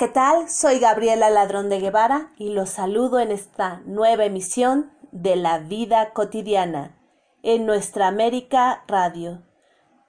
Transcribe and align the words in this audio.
¿qué 0.00 0.08
tal? 0.08 0.48
Soy 0.48 0.78
Gabriela 0.78 1.28
Ladrón 1.28 1.68
de 1.68 1.78
Guevara 1.78 2.32
y 2.38 2.54
los 2.54 2.70
saludo 2.70 3.20
en 3.20 3.30
esta 3.30 3.82
nueva 3.84 4.24
emisión 4.24 4.90
de 5.12 5.36
La 5.36 5.58
Vida 5.58 6.14
Cotidiana 6.14 6.98
en 7.42 7.66
Nuestra 7.66 8.08
América 8.08 8.82
Radio. 8.88 9.42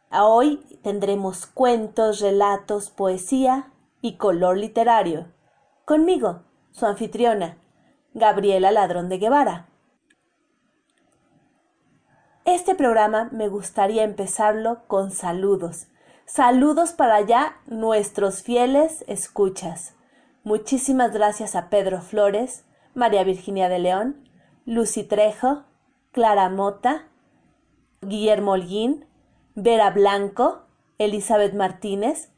Hoy 0.10 0.80
tendremos 0.82 1.46
cuentos, 1.46 2.22
relatos, 2.22 2.90
poesía 2.90 3.74
y 4.00 4.16
color 4.16 4.58
literario. 4.58 5.28
Conmigo, 5.84 6.44
su 6.72 6.86
anfitriona, 6.86 7.58
Gabriela 8.14 8.72
Ladrón 8.72 9.10
de 9.10 9.18
Guevara. 9.18 9.68
Este 12.46 12.76
programa 12.76 13.28
me 13.34 13.50
gustaría 13.50 14.04
empezarlo 14.04 14.88
con 14.88 15.12
saludos 15.12 15.91
Saludos 16.34 16.94
para 16.94 17.16
allá 17.16 17.58
nuestros 17.66 18.42
fieles 18.42 19.04
escuchas. 19.08 19.96
Muchísimas 20.46 21.12
gracias 21.12 21.58
a 21.58 21.70
Pedro 21.70 22.00
Flores, 22.00 22.64
María 22.94 23.26
Virginia 23.26 23.68
de 23.68 23.80
León, 23.80 24.30
Lucy 24.66 25.04
Trejo, 25.04 25.66
Clara 26.14 26.48
Mota, 26.50 27.10
Guillermo 28.00 28.52
Holguín, 28.52 29.06
Vera 29.56 29.90
Blanco, 29.90 30.62
Elizabeth 31.00 31.54
Martínez, 31.54 32.32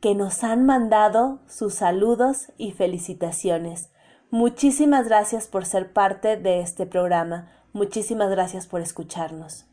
que 0.00 0.14
nos 0.14 0.42
han 0.42 0.64
mandado 0.64 1.40
sus 1.46 1.74
saludos 1.74 2.50
y 2.56 2.72
felicitaciones. 2.72 3.90
Muchísimas 4.30 5.08
gracias 5.08 5.46
por 5.46 5.66
ser 5.66 5.92
parte 5.92 6.38
de 6.38 6.60
este 6.60 6.86
programa. 6.86 7.52
Muchísimas 7.74 8.30
gracias 8.30 8.66
por 8.66 8.80
escucharnos. 8.80 9.66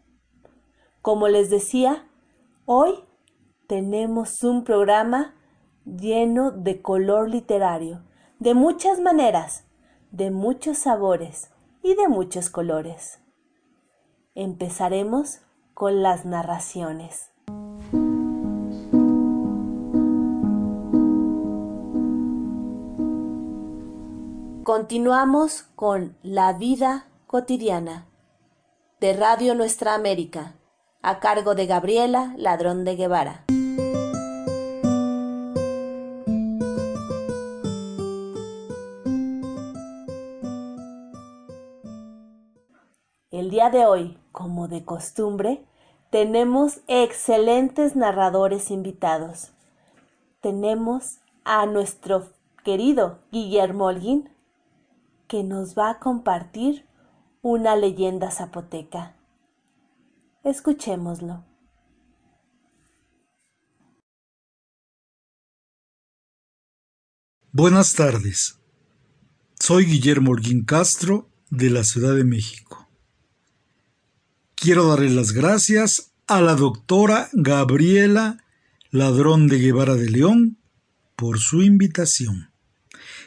Como 1.01 1.29
les 1.29 1.49
decía, 1.49 2.09
hoy 2.65 3.06
tenemos 3.67 4.43
un 4.43 4.63
programa 4.63 5.35
lleno 5.85 6.51
de 6.51 6.81
color 6.81 7.29
literario, 7.29 8.01
de 8.39 8.53
muchas 8.53 9.01
maneras, 9.01 9.65
de 10.11 10.31
muchos 10.31 10.77
sabores 10.77 11.51
y 11.83 11.95
de 11.95 12.07
muchos 12.07 12.49
colores. 12.49 13.19
Empezaremos 14.35 15.41
con 15.73 16.01
las 16.01 16.25
narraciones. 16.25 17.31
Continuamos 24.63 25.63
con 25.75 26.17
La 26.23 26.53
vida 26.53 27.07
cotidiana 27.25 28.05
de 28.99 29.13
Radio 29.13 29.55
Nuestra 29.55 29.93
América, 29.93 30.56
a 31.07 31.21
cargo 31.21 31.55
de 31.55 31.67
Gabriela 31.67 32.33
Ladrón 32.35 32.83
de 32.83 32.97
Guevara. 32.97 33.45
El 43.31 43.49
día 43.49 43.69
de 43.69 43.85
hoy, 43.85 44.17
como 44.33 44.67
de 44.67 44.83
costumbre, 44.83 45.63
tenemos 46.09 46.81
excelentes 46.87 47.95
narradores 47.95 48.69
invitados. 48.69 49.53
Tenemos 50.41 51.19
a 51.45 51.65
nuestro 51.67 52.27
querido 52.65 53.19
Guillermo 53.31 53.85
Holguín, 53.85 54.29
que 55.29 55.45
nos 55.45 55.77
va 55.77 55.91
a 55.91 55.99
compartir 55.99 56.85
una 57.41 57.77
leyenda 57.77 58.29
zapoteca. 58.29 59.16
Escuchémoslo. 60.47 61.43
Buenas 67.51 67.95
tardes. 67.95 68.57
Soy 69.59 69.83
Guillermo 69.83 70.31
Holguín 70.31 70.63
Castro 70.63 71.29
de 71.49 71.69
la 71.69 71.83
Ciudad 71.83 72.15
de 72.15 72.23
México. 72.23 72.87
Quiero 74.55 74.87
darle 74.87 75.09
las 75.09 75.33
gracias 75.33 76.13
a 76.27 76.39
la 76.39 76.55
doctora 76.55 77.27
Gabriela 77.33 78.41
Ladrón 78.89 79.47
de 79.49 79.59
Guevara 79.59 79.95
de 79.95 80.09
León 80.09 80.59
por 81.17 81.39
su 81.39 81.61
invitación. 81.61 82.53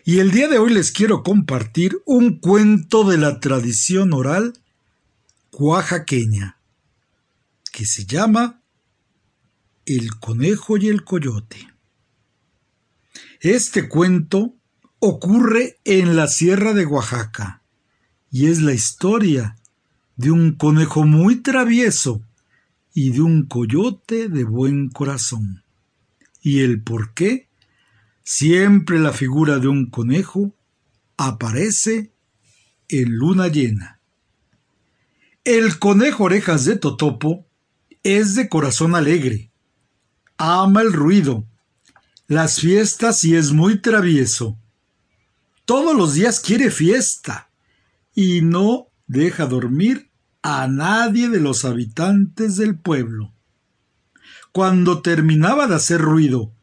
Y 0.06 0.20
el 0.20 0.30
día 0.30 0.48
de 0.48 0.58
hoy 0.58 0.72
les 0.72 0.90
quiero 0.90 1.22
compartir 1.22 1.98
un 2.06 2.38
cuento 2.38 3.04
de 3.04 3.18
la 3.18 3.40
tradición 3.40 4.14
oral 4.14 4.54
oaxaqueña 5.52 6.56
que 7.72 7.86
se 7.86 8.04
llama 8.04 8.62
El 9.86 10.18
conejo 10.18 10.76
y 10.76 10.88
el 10.88 11.04
coyote. 11.04 11.68
Este 13.40 13.88
cuento 13.88 14.54
ocurre 14.98 15.78
en 15.84 16.16
la 16.16 16.28
Sierra 16.28 16.74
de 16.74 16.86
Oaxaca 16.86 17.62
y 18.30 18.46
es 18.46 18.60
la 18.60 18.74
historia 18.74 19.56
de 20.16 20.30
un 20.30 20.52
conejo 20.52 21.04
muy 21.04 21.36
travieso 21.36 22.22
y 22.92 23.10
de 23.10 23.22
un 23.22 23.46
coyote 23.46 24.28
de 24.28 24.44
buen 24.44 24.90
corazón. 24.90 25.62
¿Y 26.42 26.60
el 26.60 26.82
por 26.82 27.14
qué? 27.14 27.48
Siempre 28.22 28.98
la 28.98 29.12
figura 29.12 29.58
de 29.58 29.68
un 29.68 29.86
conejo 29.90 30.54
aparece 31.16 32.12
en 32.88 33.16
luna 33.16 33.48
llena. 33.48 34.00
El 35.44 35.78
conejo 35.78 36.24
orejas 36.24 36.64
de 36.66 36.76
Totopo 36.76 37.46
es 38.02 38.34
de 38.34 38.48
corazón 38.48 38.94
alegre, 38.94 39.50
ama 40.38 40.80
el 40.82 40.92
ruido, 40.92 41.46
las 42.26 42.60
fiestas 42.60 43.24
y 43.24 43.36
es 43.36 43.52
muy 43.52 43.80
travieso. 43.80 44.58
Todos 45.64 45.94
los 45.94 46.14
días 46.14 46.40
quiere 46.40 46.70
fiesta 46.70 47.50
y 48.14 48.40
no 48.40 48.86
deja 49.06 49.46
dormir 49.46 50.10
a 50.42 50.66
nadie 50.66 51.28
de 51.28 51.40
los 51.40 51.64
habitantes 51.64 52.56
del 52.56 52.78
pueblo. 52.78 53.34
Cuando 54.52 55.02
terminaba 55.02 55.66
de 55.66 55.74
hacer 55.74 56.00
ruido 56.00 56.54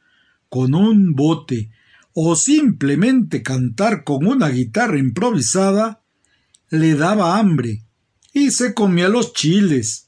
con 0.49 0.73
un 0.73 1.13
bote 1.13 1.69
o 2.13 2.35
simplemente 2.35 3.43
cantar 3.43 4.03
con 4.03 4.25
una 4.25 4.49
guitarra 4.49 4.97
improvisada, 4.97 6.01
le 6.69 6.95
daba 6.95 7.37
hambre 7.37 7.83
y 8.33 8.51
se 8.51 8.73
comía 8.73 9.07
los 9.07 9.33
chiles, 9.33 10.06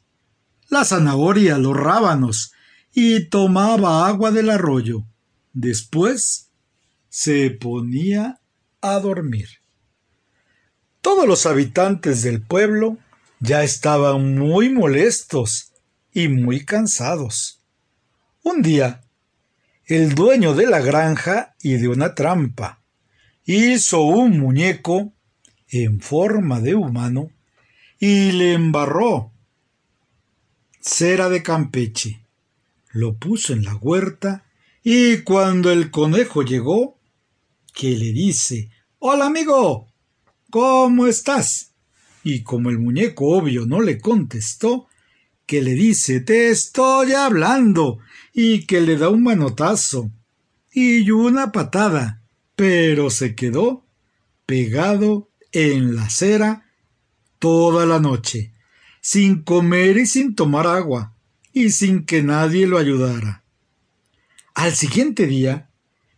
la 0.69 0.85
zanahoria, 0.85 1.57
los 1.57 1.75
rábanos 1.75 2.53
y 2.93 3.29
tomaba 3.29 4.07
agua 4.07 4.31
del 4.31 4.49
arroyo. 4.49 5.03
Después 5.53 6.51
se 7.09 7.49
ponía 7.49 8.39
a 8.81 8.99
dormir. 8.99 9.49
Todos 11.01 11.27
los 11.27 11.45
habitantes 11.45 12.23
del 12.23 12.41
pueblo 12.41 12.97
ya 13.39 13.63
estaban 13.63 14.37
muy 14.37 14.69
molestos 14.69 15.71
y 16.13 16.27
muy 16.27 16.65
cansados. 16.65 17.63
Un 18.43 18.61
día, 18.61 19.01
el 19.85 20.13
dueño 20.13 20.53
de 20.53 20.67
la 20.67 20.79
granja 20.79 21.55
y 21.61 21.73
de 21.73 21.87
una 21.87 22.15
trampa 22.15 22.83
hizo 23.45 24.01
un 24.01 24.39
muñeco 24.39 25.13
en 25.67 25.99
forma 25.99 26.59
de 26.59 26.75
humano 26.75 27.31
y 27.99 28.31
le 28.31 28.53
embarró 28.53 29.28
cera 30.89 31.29
de 31.29 31.43
Campeche. 31.43 32.19
Lo 32.91 33.15
puso 33.15 33.53
en 33.53 33.63
la 33.63 33.75
huerta 33.75 34.43
y 34.83 35.19
cuando 35.19 35.71
el 35.71 35.91
conejo 35.91 36.41
llegó, 36.41 36.97
que 37.73 37.95
le 37.95 38.11
dice 38.11 38.71
Hola 38.97 39.27
amigo, 39.27 39.87
¿cómo 40.49 41.05
estás? 41.05 41.73
y 42.21 42.43
como 42.43 42.69
el 42.69 42.79
muñeco 42.79 43.29
obvio 43.37 43.65
no 43.65 43.81
le 43.81 43.99
contestó, 43.99 44.87
que 45.45 45.61
le 45.61 45.73
dice 45.73 46.21
Te 46.21 46.49
estoy 46.49 47.13
hablando 47.13 47.99
y 48.33 48.65
que 48.65 48.81
le 48.81 48.97
da 48.97 49.09
un 49.09 49.23
manotazo 49.23 50.11
y 50.73 51.09
una 51.11 51.51
patada, 51.51 52.23
pero 52.55 53.09
se 53.09 53.35
quedó 53.35 53.85
pegado 54.45 55.29
en 55.51 55.95
la 55.95 56.05
acera 56.05 56.65
toda 57.37 57.85
la 57.85 57.99
noche, 57.99 58.53
sin 59.01 59.43
comer 59.43 59.97
y 59.97 60.05
sin 60.05 60.35
tomar 60.35 60.67
agua, 60.67 61.15
y 61.53 61.71
sin 61.71 62.05
que 62.05 62.23
nadie 62.23 62.67
lo 62.67 62.77
ayudara. 62.77 63.43
Al 64.53 64.75
siguiente 64.75 65.27
día, 65.27 65.69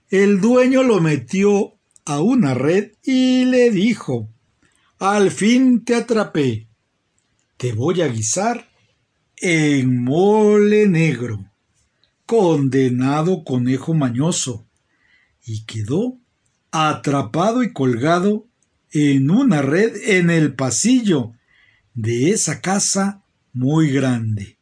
el 0.10 0.42
dueño 0.42 0.84
lo 0.84 1.00
metió 1.00 1.74
a 2.06 2.22
una 2.22 2.54
red 2.54 2.94
y 3.04 3.46
le 3.46 3.72
dijo 3.72 4.30
al 5.02 5.32
fin 5.32 5.84
te 5.84 5.96
atrapé. 5.96 6.68
Te 7.58 7.74
voy 7.74 8.04
a 8.04 8.08
guisar 8.08 8.70
en 9.38 10.04
mole 10.04 10.88
negro. 10.88 11.44
Condenado 12.28 13.44
conejo 13.44 13.96
mañoso. 13.96 14.68
Y 15.44 15.66
quedó 15.66 16.20
atrapado 16.70 17.64
y 17.64 17.74
colgado 17.74 18.46
en 18.92 19.32
una 19.32 19.64
red 19.64 19.92
en 20.06 20.30
el 20.30 20.54
pasillo 20.54 21.34
de 21.94 22.32
esa 22.32 22.62
casa 22.62 23.24
muy 23.54 23.92
grande. 23.92 24.58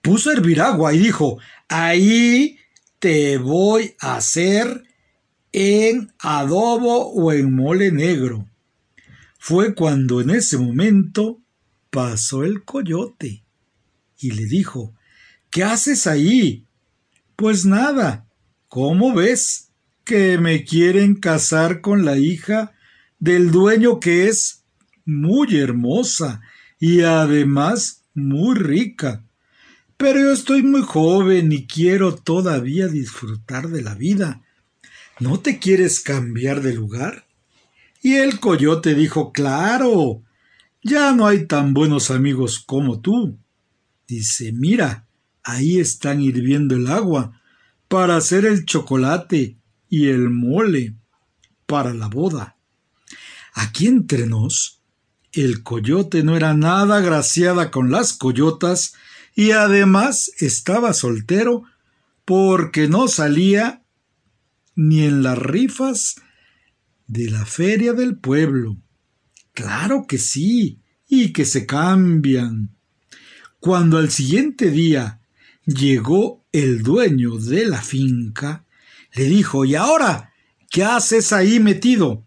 Puso 0.00 0.30
a 0.30 0.34
hervir 0.34 0.60
agua 0.60 0.92
y 0.94 0.98
dijo, 0.98 1.38
ahí 1.68 2.58
te 2.98 3.38
voy 3.38 3.94
a 4.00 4.16
hacer 4.16 4.84
en 5.52 6.12
adobo 6.18 7.12
o 7.12 7.32
en 7.32 7.54
mole 7.54 7.92
negro. 7.92 8.48
Fue 9.38 9.74
cuando 9.74 10.20
en 10.20 10.30
ese 10.30 10.58
momento 10.58 11.40
pasó 11.90 12.44
el 12.44 12.64
coyote 12.64 13.42
y 14.18 14.30
le 14.32 14.46
dijo, 14.46 14.94
¿Qué 15.52 15.64
haces 15.64 16.06
ahí? 16.06 16.64
Pues 17.36 17.66
nada, 17.66 18.26
¿cómo 18.68 19.12
ves? 19.12 19.68
Que 20.02 20.38
me 20.38 20.64
quieren 20.64 21.14
casar 21.14 21.82
con 21.82 22.06
la 22.06 22.16
hija 22.16 22.72
del 23.18 23.50
dueño 23.50 24.00
que 24.00 24.28
es 24.28 24.61
muy 25.04 25.56
hermosa 25.56 26.40
y 26.78 27.02
además 27.02 28.02
muy 28.14 28.56
rica. 28.56 29.24
Pero 29.96 30.20
yo 30.20 30.32
estoy 30.32 30.62
muy 30.62 30.82
joven 30.82 31.52
y 31.52 31.66
quiero 31.66 32.14
todavía 32.16 32.88
disfrutar 32.88 33.68
de 33.68 33.82
la 33.82 33.94
vida. 33.94 34.42
¿No 35.20 35.38
te 35.40 35.58
quieres 35.58 36.00
cambiar 36.00 36.60
de 36.60 36.74
lugar? 36.74 37.26
Y 38.02 38.14
el 38.14 38.40
coyote 38.40 38.94
dijo 38.94 39.32
Claro. 39.32 40.22
Ya 40.82 41.12
no 41.12 41.28
hay 41.28 41.46
tan 41.46 41.72
buenos 41.72 42.10
amigos 42.10 42.58
como 42.58 43.00
tú. 43.00 43.38
Dice 44.08 44.52
Mira, 44.52 45.06
ahí 45.44 45.78
están 45.78 46.20
hirviendo 46.20 46.74
el 46.74 46.88
agua 46.88 47.40
para 47.86 48.16
hacer 48.16 48.44
el 48.44 48.64
chocolate 48.64 49.56
y 49.88 50.08
el 50.08 50.30
mole 50.30 50.96
para 51.66 51.94
la 51.94 52.08
boda. 52.08 52.56
Aquí 53.54 53.86
entre 53.86 54.26
nos, 54.26 54.81
el 55.32 55.62
coyote 55.62 56.22
no 56.22 56.36
era 56.36 56.54
nada 56.54 57.00
graciada 57.00 57.70
con 57.70 57.90
las 57.90 58.12
coyotas 58.12 58.94
y 59.34 59.52
además 59.52 60.30
estaba 60.38 60.92
soltero 60.92 61.64
porque 62.24 62.88
no 62.88 63.08
salía 63.08 63.82
ni 64.74 65.02
en 65.02 65.22
las 65.22 65.38
rifas 65.38 66.16
de 67.06 67.30
la 67.30 67.44
feria 67.44 67.92
del 67.92 68.16
pueblo. 68.16 68.76
Claro 69.52 70.06
que 70.06 70.18
sí, 70.18 70.82
y 71.14 71.34
que 71.34 71.44
se 71.44 71.66
cambian. 71.66 72.74
Cuando 73.60 73.98
al 73.98 74.10
siguiente 74.10 74.70
día 74.70 75.20
llegó 75.66 76.46
el 76.52 76.82
dueño 76.82 77.36
de 77.36 77.66
la 77.66 77.82
finca, 77.82 78.64
le 79.14 79.24
dijo 79.24 79.66
¿Y 79.66 79.74
ahora? 79.74 80.32
¿Qué 80.70 80.84
haces 80.84 81.34
ahí 81.34 81.60
metido? 81.60 82.26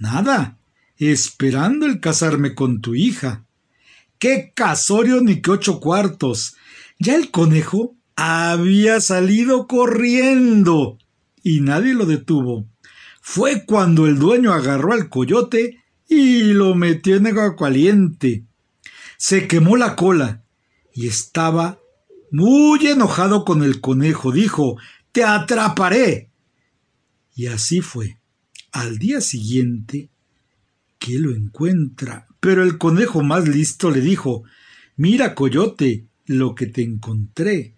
Nada, 0.00 0.58
esperando 0.98 1.86
el 1.86 2.00
casarme 2.00 2.54
con 2.54 2.80
tu 2.80 2.94
hija. 2.94 3.44
¡Qué 4.18 4.52
casorio 4.54 5.20
ni 5.20 5.42
qué 5.42 5.50
ocho 5.50 5.80
cuartos! 5.80 6.56
Ya 6.98 7.16
el 7.16 7.30
conejo 7.30 7.96
había 8.16 9.00
salido 9.00 9.66
corriendo 9.66 10.98
y 11.42 11.60
nadie 11.60 11.94
lo 11.94 12.06
detuvo. 12.06 12.68
Fue 13.20 13.64
cuando 13.64 14.06
el 14.06 14.18
dueño 14.18 14.52
agarró 14.52 14.92
al 14.92 15.08
coyote 15.08 15.82
y 16.08 16.52
lo 16.52 16.74
metió 16.74 17.16
en 17.16 17.26
agua 17.26 17.56
caliente. 17.56 18.44
Se 19.16 19.48
quemó 19.48 19.76
la 19.76 19.96
cola 19.96 20.44
y 20.92 21.08
estaba 21.08 21.78
muy 22.30 22.86
enojado 22.86 23.44
con 23.44 23.62
el 23.62 23.80
conejo. 23.80 24.32
Dijo, 24.32 24.76
Te 25.12 25.24
atraparé. 25.24 26.30
Y 27.34 27.46
así 27.46 27.80
fue. 27.80 28.18
Al 28.72 28.98
día 28.98 29.20
siguiente, 29.20 30.10
que 31.04 31.18
lo 31.18 31.36
encuentra. 31.36 32.26
Pero 32.40 32.62
el 32.62 32.78
conejo 32.78 33.22
más 33.22 33.46
listo 33.46 33.90
le 33.90 34.00
dijo, 34.00 34.44
Mira, 34.96 35.34
coyote, 35.34 36.06
lo 36.24 36.54
que 36.54 36.64
te 36.64 36.82
encontré. 36.82 37.76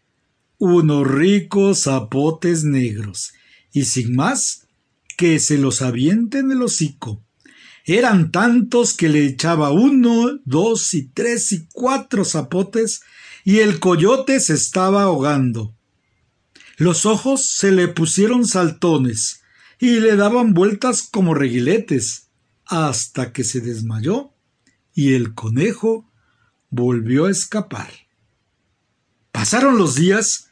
Unos 0.58 1.08
ricos 1.08 1.82
zapotes 1.82 2.62
negros. 2.62 3.32
Y 3.73 3.87
sin 3.87 4.14
más, 4.14 4.69
que 5.17 5.40
se 5.40 5.58
los 5.58 5.82
avienten 5.82 6.52
el 6.52 6.62
hocico. 6.62 7.25
Eran 7.84 8.31
tantos 8.31 8.94
que 8.94 9.08
le 9.08 9.25
echaba 9.25 9.73
uno, 9.73 10.38
dos 10.44 10.94
y 10.94 11.08
tres 11.08 11.50
y 11.50 11.67
cuatro 11.73 12.25
zapotes 12.25 13.00
y 13.44 13.58
el 13.58 13.81
coyote 13.81 14.38
se 14.38 14.55
estaba 14.55 15.02
ahogando. 15.02 15.75
Los 16.76 17.06
ojos 17.06 17.49
se 17.49 17.73
le 17.73 17.88
pusieron 17.88 18.46
saltones 18.46 19.40
y 19.81 20.00
le 20.00 20.14
daban 20.17 20.52
vueltas 20.52 21.02
como 21.02 21.34
reguiletes 21.34 22.25
hasta 22.67 23.33
que 23.33 23.45
se 23.45 23.61
desmayó 23.61 24.33
y 24.95 25.15
el 25.15 25.35
conejo 25.35 26.11
volvió 26.71 27.27
a 27.27 27.31
escapar. 27.31 27.91
Pasaron 29.33 29.79
los 29.79 29.95
días 29.95 30.51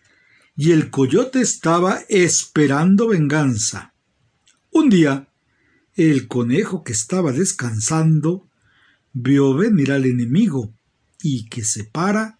y 0.56 0.72
el 0.72 0.90
coyote 0.90 1.40
estaba 1.40 2.00
esperando 2.08 3.08
venganza. 3.08 3.94
Un 4.70 4.90
día, 4.90 5.28
el 5.94 6.28
conejo 6.28 6.84
que 6.84 6.92
estaba 6.92 7.32
descansando 7.32 8.48
vio 9.12 9.54
venir 9.54 9.92
al 9.92 10.04
enemigo 10.04 10.74
y 11.22 11.48
que 11.48 11.64
se 11.64 11.84
para 11.84 12.38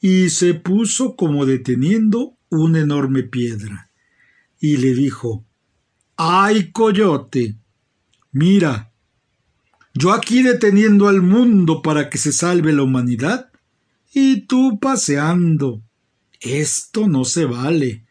y 0.00 0.30
se 0.30 0.54
puso 0.54 1.16
como 1.16 1.46
deteniendo 1.46 2.36
una 2.48 2.80
enorme 2.80 3.22
piedra 3.22 3.90
y 4.60 4.76
le 4.76 4.94
dijo 4.94 5.44
¡Ay, 6.16 6.70
coyote! 6.70 7.56
Mira, 8.30 8.91
yo 9.94 10.12
aquí 10.12 10.42
deteniendo 10.42 11.08
al 11.08 11.22
mundo 11.22 11.82
para 11.82 12.08
que 12.08 12.18
se 12.18 12.32
salve 12.32 12.72
la 12.72 12.82
humanidad 12.82 13.50
y 14.12 14.42
tú 14.46 14.78
paseando. 14.80 15.82
Esto 16.40 17.08
no 17.08 17.24
se 17.24 17.44
vale. 17.44 18.04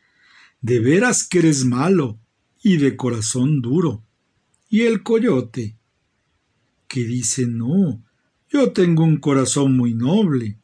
De 0.62 0.80
veras 0.80 1.28
que 1.28 1.40
eres 1.40 1.66
malo 1.66 2.20
y 2.62 2.78
de 2.78 2.96
corazón 2.96 3.62
duro. 3.62 4.04
Y 4.70 4.82
el 4.82 5.04
coyote, 5.04 5.76
que 6.88 7.04
dice 7.04 7.46
no, 7.48 8.04
yo 8.50 8.72
tengo 8.72 9.04
un 9.04 9.18
corazón 9.18 9.76
muy 9.76 9.94
noble. 9.94 10.60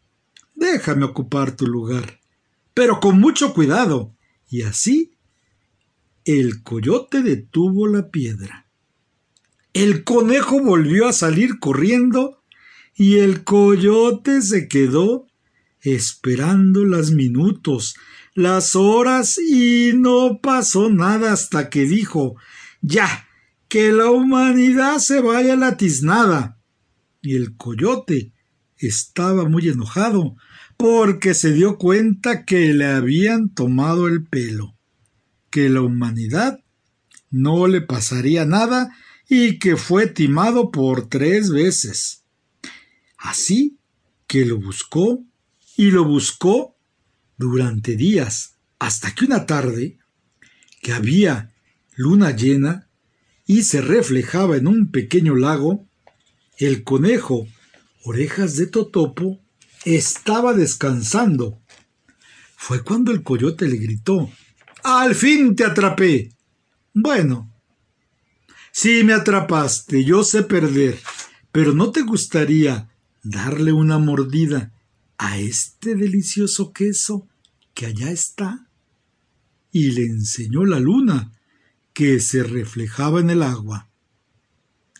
Déjame 0.55 1.05
ocupar 1.05 1.55
tu 1.55 1.65
lugar, 1.65 2.19
pero 2.73 2.99
con 2.99 3.19
mucho 3.19 3.53
cuidado. 3.53 4.13
Y 4.49 4.61
así 4.61 5.13
el 6.25 6.63
coyote 6.63 7.21
detuvo 7.21 7.87
la 7.87 8.09
piedra. 8.11 8.66
El 9.77 10.03
conejo 10.03 10.59
volvió 10.59 11.07
a 11.07 11.13
salir 11.13 11.59
corriendo 11.59 12.41
y 12.95 13.17
el 13.17 13.43
coyote 13.43 14.41
se 14.41 14.67
quedó 14.67 15.27
esperando 15.81 16.83
las 16.83 17.11
minutos, 17.11 17.93
las 18.33 18.75
horas 18.75 19.37
y 19.37 19.91
no 19.93 20.39
pasó 20.41 20.89
nada 20.89 21.31
hasta 21.31 21.69
que 21.69 21.85
dijo 21.85 22.37
Ya, 22.81 23.27
que 23.67 23.91
la 23.91 24.09
humanidad 24.09 24.97
se 24.97 25.21
vaya 25.21 25.53
a 25.53 25.57
la 25.57 25.77
tiznada. 25.77 26.59
Y 27.21 27.35
el 27.35 27.55
coyote 27.55 28.33
estaba 28.77 29.47
muy 29.47 29.69
enojado 29.69 30.37
porque 30.75 31.35
se 31.35 31.53
dio 31.53 31.77
cuenta 31.77 32.45
que 32.45 32.73
le 32.73 32.85
habían 32.87 33.53
tomado 33.53 34.07
el 34.07 34.25
pelo, 34.25 34.75
que 35.51 35.69
la 35.69 35.81
humanidad 35.81 36.61
no 37.29 37.67
le 37.67 37.81
pasaría 37.81 38.43
nada 38.43 38.91
y 39.29 39.59
que 39.59 39.77
fue 39.77 40.07
timado 40.07 40.71
por 40.71 41.09
tres 41.09 41.51
veces. 41.51 42.23
Así 43.17 43.77
que 44.25 44.45
lo 44.45 44.57
buscó 44.57 45.23
y 45.75 45.91
lo 45.91 46.05
buscó 46.05 46.75
durante 47.37 47.95
días, 47.95 48.57
hasta 48.79 49.13
que 49.13 49.25
una 49.25 49.45
tarde, 49.45 49.99
que 50.81 50.93
había 50.93 51.53
luna 51.95 52.31
llena 52.31 52.89
y 53.45 53.63
se 53.63 53.81
reflejaba 53.81 54.57
en 54.57 54.67
un 54.67 54.91
pequeño 54.91 55.35
lago, 55.35 55.87
el 56.57 56.83
conejo, 56.83 57.47
orejas 58.03 58.55
de 58.55 58.67
totopo, 58.67 59.39
estaba 59.85 60.53
descansando. 60.53 61.61
Fue 62.55 62.83
cuando 62.83 63.11
el 63.11 63.23
coyote 63.23 63.67
le 63.67 63.77
gritó 63.77 64.31
Al 64.83 65.15
fin 65.15 65.55
te 65.55 65.63
atrapé. 65.63 66.33
Bueno, 66.93 67.53
si 68.79 69.03
me 69.03 69.13
atrapaste, 69.13 70.05
yo 70.05 70.23
sé 70.23 70.43
perder, 70.43 70.99
pero 71.51 71.73
¿no 71.73 71.89
te 71.91 72.03
gustaría 72.03 72.87
darle 73.23 73.73
una 73.73 73.97
mordida 73.97 74.71
a 75.17 75.39
este 75.39 75.95
delicioso 75.95 76.73
queso 76.73 77.27
que 77.73 77.87
allá 77.87 78.11
está? 78.11 78.67
Y 79.71 79.93
le 79.93 80.05
enseñó 80.05 80.63
la 80.63 80.79
luna, 80.79 81.31
que 81.91 82.19
se 82.19 82.43
reflejaba 82.43 83.19
en 83.19 83.31
el 83.31 83.41
agua. 83.41 83.89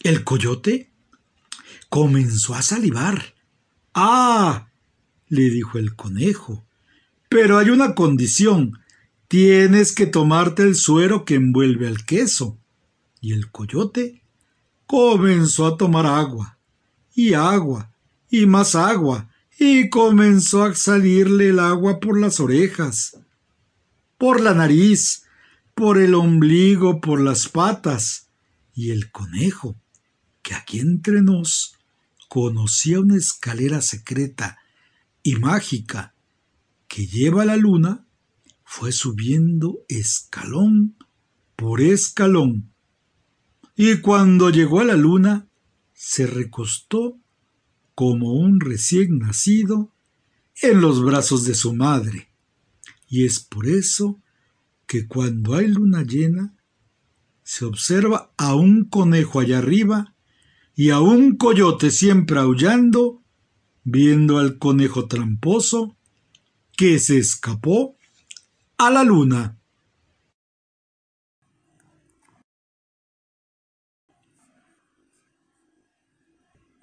El 0.02 0.24
coyote 0.24 0.90
comenzó 1.88 2.56
a 2.56 2.64
salivar. 2.64 3.36
Ah, 3.94 4.70
le 5.28 5.52
dijo 5.52 5.78
el 5.78 5.96
conejo, 5.96 6.66
pero 7.30 7.60
hay 7.60 7.70
una 7.70 7.94
condición. 7.94 8.80
Tienes 9.28 9.92
que 9.92 10.08
tomarte 10.08 10.64
el 10.64 10.74
suero 10.74 11.26
que 11.26 11.36
envuelve 11.36 11.88
al 11.88 12.06
queso 12.06 12.58
y 13.22 13.34
el 13.34 13.52
coyote 13.52 14.22
comenzó 14.86 15.66
a 15.66 15.78
tomar 15.78 16.06
agua, 16.06 16.58
y 17.14 17.34
agua, 17.34 17.92
y 18.30 18.46
más 18.46 18.76
agua, 18.76 19.30
y 19.60 19.90
comenzó 19.90 20.64
a 20.64 20.76
salirle 20.76 21.50
el 21.50 21.60
agua 21.60 22.00
por 22.00 22.20
las 22.20 22.40
orejas, 22.40 23.18
por 24.18 24.40
la 24.42 24.54
nariz, 24.54 25.24
por 25.74 25.98
el 25.98 26.16
ombligo, 26.16 27.02
por 27.02 27.22
las 27.22 27.50
patas, 27.50 28.30
y 28.74 28.92
el 28.92 29.12
conejo, 29.12 29.76
que 30.42 30.54
aquí 30.54 30.80
entre 30.80 31.22
nos 31.22 31.76
conocía 32.30 33.00
una 33.00 33.18
escalera 33.18 33.82
secreta 33.82 34.60
y 35.24 35.36
mágica 35.36 36.14
que 36.88 37.08
lleva 37.08 37.42
a 37.42 37.46
la 37.46 37.58
luna, 37.58 38.06
fue 38.64 38.92
subiendo 38.92 39.80
escalón 39.88 40.96
por 41.56 41.82
escalón. 41.82 42.72
Y 43.80 43.98
cuando 44.02 44.50
llegó 44.50 44.80
a 44.80 44.86
la 44.86 44.96
luna, 44.96 45.48
se 45.94 46.26
recostó 46.26 47.20
como 47.94 48.34
un 48.34 48.60
recién 48.60 49.20
nacido 49.20 49.94
en 50.64 50.82
los 50.82 51.06
brazos 51.06 51.46
de 51.46 51.54
su 51.54 51.76
madre. 51.76 52.32
Y 53.08 53.26
es 53.26 53.40
por 53.40 53.68
eso 53.68 54.20
que 54.88 55.08
cuando 55.08 55.54
hay 55.54 55.68
luna 55.68 56.02
llena, 56.02 56.56
se 57.44 57.66
observa 57.66 58.34
a 58.36 58.56
un 58.56 58.86
conejo 58.86 59.40
allá 59.40 59.60
arriba 59.60 60.16
y 60.76 60.90
a 60.90 61.00
un 61.00 61.38
coyote 61.38 61.92
siempre 61.92 62.40
aullando, 62.40 63.22
viendo 63.84 64.40
al 64.40 64.58
conejo 64.58 65.08
tramposo 65.08 65.96
que 66.76 66.98
se 66.98 67.20
escapó 67.20 67.96
a 68.80 68.90
la 68.90 69.04
luna. 69.04 69.57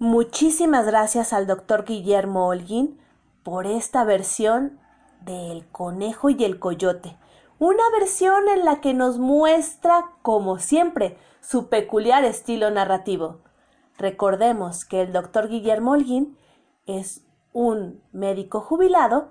Muchísimas 0.01 0.87
gracias 0.87 1.33
al 1.33 1.47
doctor 1.47 1.85
Guillermo 1.85 2.49
Holguín 2.49 2.99
por 3.45 3.65
esta 3.65 4.03
versión 4.03 4.81
de 5.21 5.53
El 5.53 5.69
conejo 5.69 6.31
y 6.31 6.43
el 6.43 6.59
coyote. 6.59 7.17
Una 7.61 7.85
versión 7.93 8.49
en 8.49 8.65
la 8.65 8.81
que 8.81 8.93
nos 8.93 9.19
muestra, 9.19 10.11
como 10.23 10.59
siempre, 10.59 11.17
su 11.41 11.69
peculiar 11.69 12.25
estilo 12.25 12.73
narrativo. 12.73 13.39
Recordemos 13.97 14.85
que 14.85 15.01
el 15.03 15.13
doctor 15.13 15.49
Guillermo 15.49 15.93
Holguín 15.93 16.37
es 16.87 17.25
un 17.53 18.03
médico 18.11 18.61
jubilado 18.61 19.29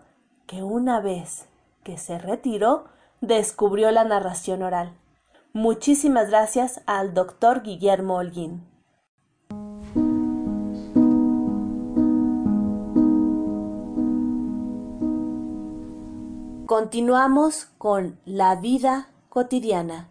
que 0.47 0.63
una 0.63 1.01
vez 1.01 1.49
que 1.83 1.97
se 1.97 2.17
retiró 2.19 2.85
descubrió 3.19 3.91
la 3.91 4.05
narración 4.05 4.63
oral. 4.63 4.93
Muchísimas 5.51 6.29
gracias 6.29 6.81
al 6.85 7.13
doctor 7.13 7.63
Guillermo 7.63 8.15
Holguín. 8.15 8.72
Continuamos 16.65 17.65
con 17.77 18.21
La 18.23 18.55
vida 18.55 19.09
cotidiana 19.27 20.09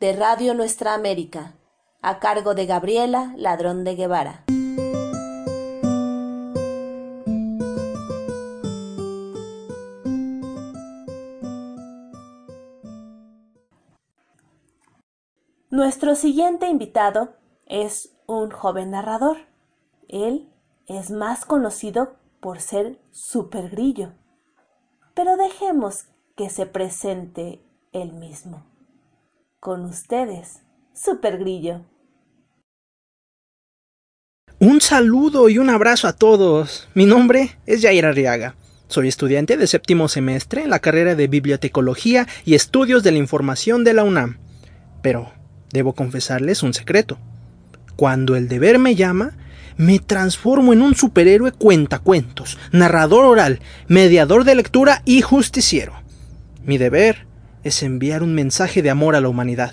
de 0.00 0.14
Radio 0.14 0.54
Nuestra 0.54 0.94
América, 0.94 1.54
a 2.00 2.18
cargo 2.18 2.54
de 2.54 2.64
Gabriela 2.64 3.34
Ladrón 3.36 3.84
de 3.84 3.94
Guevara. 3.94 4.44
Nuestro 15.68 16.14
siguiente 16.14 16.68
invitado 16.68 17.36
es 17.66 18.16
un 18.26 18.50
joven 18.50 18.92
narrador. 18.92 19.36
Él 20.08 20.50
es 20.86 21.10
más 21.10 21.44
conocido 21.44 22.16
por 22.40 22.60
ser 22.60 22.98
Super 23.10 23.68
Grillo. 23.68 24.14
Pero 25.22 25.36
dejemos 25.36 26.06
que 26.34 26.48
se 26.48 26.64
presente 26.64 27.60
él 27.92 28.14
mismo. 28.14 28.64
Con 29.60 29.84
ustedes, 29.84 30.62
Super 30.94 31.36
Grillo. 31.36 31.82
Un 34.60 34.80
saludo 34.80 35.50
y 35.50 35.58
un 35.58 35.68
abrazo 35.68 36.08
a 36.08 36.14
todos. 36.14 36.88
Mi 36.94 37.04
nombre 37.04 37.58
es 37.66 37.82
Jair 37.82 38.06
Arriaga. 38.06 38.54
Soy 38.88 39.08
estudiante 39.08 39.58
de 39.58 39.66
séptimo 39.66 40.08
semestre 40.08 40.62
en 40.62 40.70
la 40.70 40.78
carrera 40.78 41.14
de 41.14 41.28
Bibliotecología 41.28 42.26
y 42.46 42.54
Estudios 42.54 43.02
de 43.02 43.10
la 43.10 43.18
Información 43.18 43.84
de 43.84 43.92
la 43.92 44.04
UNAM. 44.04 44.38
Pero 45.02 45.34
debo 45.70 45.92
confesarles 45.92 46.62
un 46.62 46.72
secreto. 46.72 47.18
Cuando 47.94 48.36
el 48.36 48.48
deber 48.48 48.78
me 48.78 48.94
llama, 48.94 49.36
me 49.80 49.98
transformo 49.98 50.74
en 50.74 50.82
un 50.82 50.94
superhéroe 50.94 51.52
cuentacuentos, 51.52 52.58
narrador 52.70 53.24
oral, 53.24 53.60
mediador 53.88 54.44
de 54.44 54.54
lectura 54.54 55.00
y 55.06 55.22
justiciero. 55.22 55.94
Mi 56.62 56.76
deber 56.76 57.26
es 57.64 57.82
enviar 57.82 58.22
un 58.22 58.34
mensaje 58.34 58.82
de 58.82 58.90
amor 58.90 59.16
a 59.16 59.22
la 59.22 59.30
humanidad. 59.30 59.72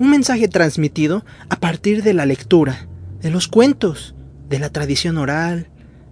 Un 0.00 0.10
mensaje 0.10 0.48
transmitido 0.48 1.24
a 1.50 1.54
partir 1.60 2.02
de 2.02 2.14
la 2.14 2.26
lectura, 2.26 2.88
de 3.22 3.30
los 3.30 3.46
cuentos, 3.46 4.16
de 4.48 4.58
la 4.58 4.70
tradición 4.70 5.18
oral, 5.18 5.68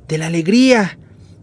de 0.06 0.18
la 0.18 0.28
alegría, 0.28 0.96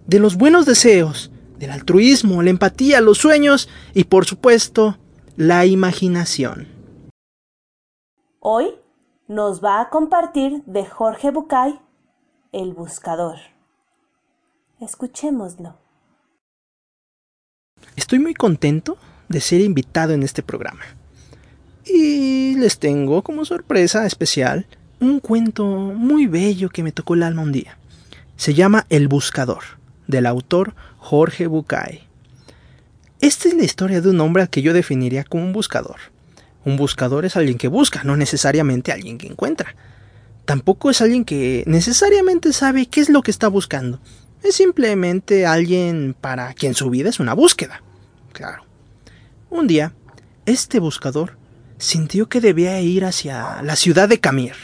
de 0.07 0.19
los 0.19 0.37
buenos 0.37 0.65
deseos, 0.65 1.31
del 1.59 1.71
altruismo, 1.71 2.41
la 2.43 2.49
empatía, 2.49 3.01
los 3.01 3.17
sueños 3.17 3.67
y 3.93 4.05
por 4.05 4.23
supuesto 4.23 4.99
la 5.35 5.65
imaginación. 5.65 6.65
Hoy 8.39 8.67
nos 9.27 9.63
va 9.63 9.79
a 9.79 9.89
compartir 9.89 10.63
de 10.65 10.85
Jorge 10.85 11.31
Bucay, 11.31 11.79
El 12.51 12.73
Buscador. 12.73 13.37
Escuchémoslo. 14.81 15.77
Estoy 17.95 18.19
muy 18.19 18.33
contento 18.33 18.97
de 19.29 19.39
ser 19.39 19.61
invitado 19.61 20.13
en 20.13 20.23
este 20.23 20.43
programa. 20.43 20.83
Y 21.85 22.55
les 22.55 22.79
tengo 22.79 23.23
como 23.23 23.45
sorpresa 23.45 24.05
especial 24.05 24.67
un 24.99 25.19
cuento 25.19 25.65
muy 25.65 26.27
bello 26.27 26.69
que 26.69 26.83
me 26.83 26.91
tocó 26.91 27.13
el 27.13 27.23
alma 27.23 27.41
un 27.41 27.51
día. 27.51 27.77
Se 28.35 28.53
llama 28.53 28.85
El 28.89 29.07
Buscador, 29.07 29.63
del 30.07 30.25
autor 30.25 30.75
Jorge 30.97 31.47
Bucay. 31.47 32.07
Esta 33.21 33.47
es 33.47 33.53
la 33.53 33.63
historia 33.63 34.01
de 34.01 34.09
un 34.09 34.19
hombre 34.19 34.43
al 34.43 34.49
que 34.49 34.61
yo 34.61 34.73
definiría 34.73 35.23
como 35.23 35.43
un 35.43 35.53
buscador 35.53 36.13
un 36.65 36.77
buscador 36.77 37.25
es 37.25 37.35
alguien 37.35 37.57
que 37.57 37.67
busca, 37.67 38.03
no 38.03 38.15
necesariamente 38.15 38.91
alguien 38.91 39.17
que 39.17 39.27
encuentra. 39.27 39.75
Tampoco 40.45 40.89
es 40.89 41.01
alguien 41.01 41.25
que 41.25 41.63
necesariamente 41.67 42.53
sabe 42.53 42.87
qué 42.87 43.01
es 43.01 43.09
lo 43.09 43.21
que 43.21 43.31
está 43.31 43.47
buscando. 43.47 43.99
Es 44.43 44.55
simplemente 44.55 45.45
alguien 45.45 46.15
para 46.19 46.53
quien 46.53 46.73
su 46.73 46.89
vida 46.89 47.09
es 47.09 47.19
una 47.19 47.33
búsqueda. 47.33 47.81
Claro. 48.33 48.65
Un 49.49 49.67
día, 49.67 49.93
este 50.45 50.79
buscador 50.79 51.37
sintió 51.77 52.27
que 52.27 52.41
debía 52.41 52.79
ir 52.81 53.05
hacia 53.05 53.61
la 53.61 53.75
ciudad 53.75 54.09
de 54.09 54.19
Camir. 54.19 54.55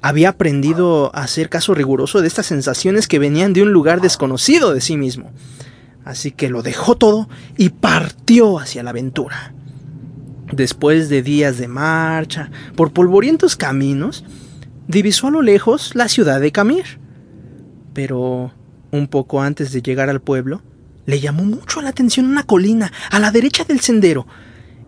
Había 0.00 0.30
aprendido 0.30 1.10
a 1.14 1.22
hacer 1.22 1.48
caso 1.48 1.74
riguroso 1.74 2.20
de 2.20 2.28
estas 2.28 2.46
sensaciones 2.46 3.08
que 3.08 3.18
venían 3.18 3.52
de 3.52 3.62
un 3.62 3.72
lugar 3.72 4.00
desconocido 4.00 4.74
de 4.74 4.80
sí 4.80 4.96
mismo. 4.96 5.30
Así 6.04 6.30
que 6.30 6.48
lo 6.48 6.62
dejó 6.62 6.96
todo 6.96 7.28
y 7.56 7.70
partió 7.70 8.58
hacia 8.58 8.82
la 8.82 8.90
aventura. 8.90 9.52
Después 10.52 11.08
de 11.08 11.22
días 11.22 11.58
de 11.58 11.68
marcha 11.68 12.50
por 12.74 12.92
polvorientos 12.92 13.56
caminos, 13.56 14.24
divisó 14.86 15.28
a 15.28 15.30
lo 15.30 15.42
lejos 15.42 15.94
la 15.94 16.08
ciudad 16.08 16.40
de 16.40 16.52
Camir. 16.52 16.98
Pero 17.92 18.52
un 18.90 19.08
poco 19.08 19.42
antes 19.42 19.72
de 19.72 19.82
llegar 19.82 20.08
al 20.08 20.20
pueblo, 20.20 20.62
le 21.06 21.20
llamó 21.20 21.44
mucho 21.44 21.80
la 21.82 21.90
atención 21.90 22.26
una 22.26 22.42
colina 22.42 22.92
a 23.10 23.18
la 23.18 23.30
derecha 23.30 23.64
del 23.64 23.80
sendero. 23.80 24.26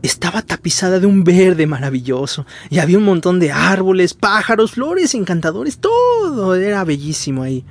Estaba 0.02 0.40
tapizada 0.40 0.98
de 0.98 1.06
un 1.06 1.24
verde 1.24 1.66
maravilloso 1.66 2.46
y 2.70 2.78
había 2.78 2.98
un 2.98 3.04
montón 3.04 3.38
de 3.38 3.52
árboles, 3.52 4.14
pájaros, 4.14 4.72
flores 4.72 5.14
encantadores, 5.14 5.78
todo 5.78 6.54
era 6.54 6.84
bellísimo 6.84 7.42
ahí. 7.42 7.64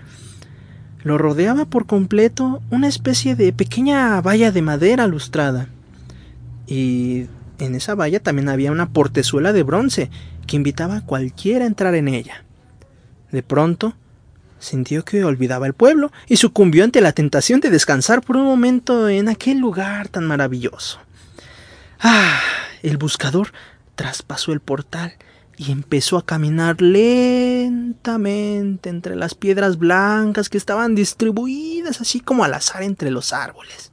Lo 1.04 1.18
rodeaba 1.18 1.66
por 1.66 1.86
completo 1.86 2.62
una 2.70 2.88
especie 2.88 3.36
de 3.36 3.54
pequeña 3.54 4.22
valla 4.22 4.52
de 4.52 4.62
madera 4.62 5.08
lustrada. 5.08 5.70
Y 6.68 7.26
en 7.60 7.76
esa 7.76 7.96
valla 7.96 8.20
también 8.20 8.50
había 8.50 8.72
una 8.72 8.90
portezuela 8.90 9.54
de 9.54 9.64
bronce 9.64 10.10
que 10.48 10.56
invitaba 10.56 10.98
a 10.98 11.06
cualquiera 11.06 11.66
a 11.66 11.68
entrar 11.68 11.96
en 11.96 12.08
ella. 12.08 12.44
De 13.32 13.44
pronto, 13.44 13.94
sintió 14.60 15.06
que 15.06 15.24
olvidaba 15.24 15.68
el 15.68 15.74
pueblo 15.74 16.12
y 16.28 16.38
sucumbió 16.38 16.84
ante 16.84 17.02
la 17.02 17.14
tentación 17.14 17.60
de 17.60 17.70
descansar 17.70 18.22
por 18.22 18.38
un 18.38 18.46
momento 18.46 19.10
en 19.10 19.30
aquel 19.30 19.60
lugar 19.60 20.08
tan 20.08 20.26
maravilloso. 20.26 21.00
Ah, 22.00 22.40
el 22.82 22.98
buscador 22.98 23.54
traspasó 23.96 24.54
el 24.54 24.60
portal 24.60 25.14
y 25.58 25.72
empezó 25.72 26.18
a 26.18 26.26
caminar 26.26 26.82
lentamente 26.82 28.90
entre 28.90 29.16
las 29.18 29.36
piedras 29.36 29.78
blancas 29.78 30.48
que 30.48 30.58
estaban 30.58 30.96
distribuidas 30.96 32.00
así 32.00 32.22
como 32.22 32.46
al 32.46 32.54
azar 32.54 32.84
entre 32.84 33.12
los 33.12 33.34
árboles. 33.34 33.92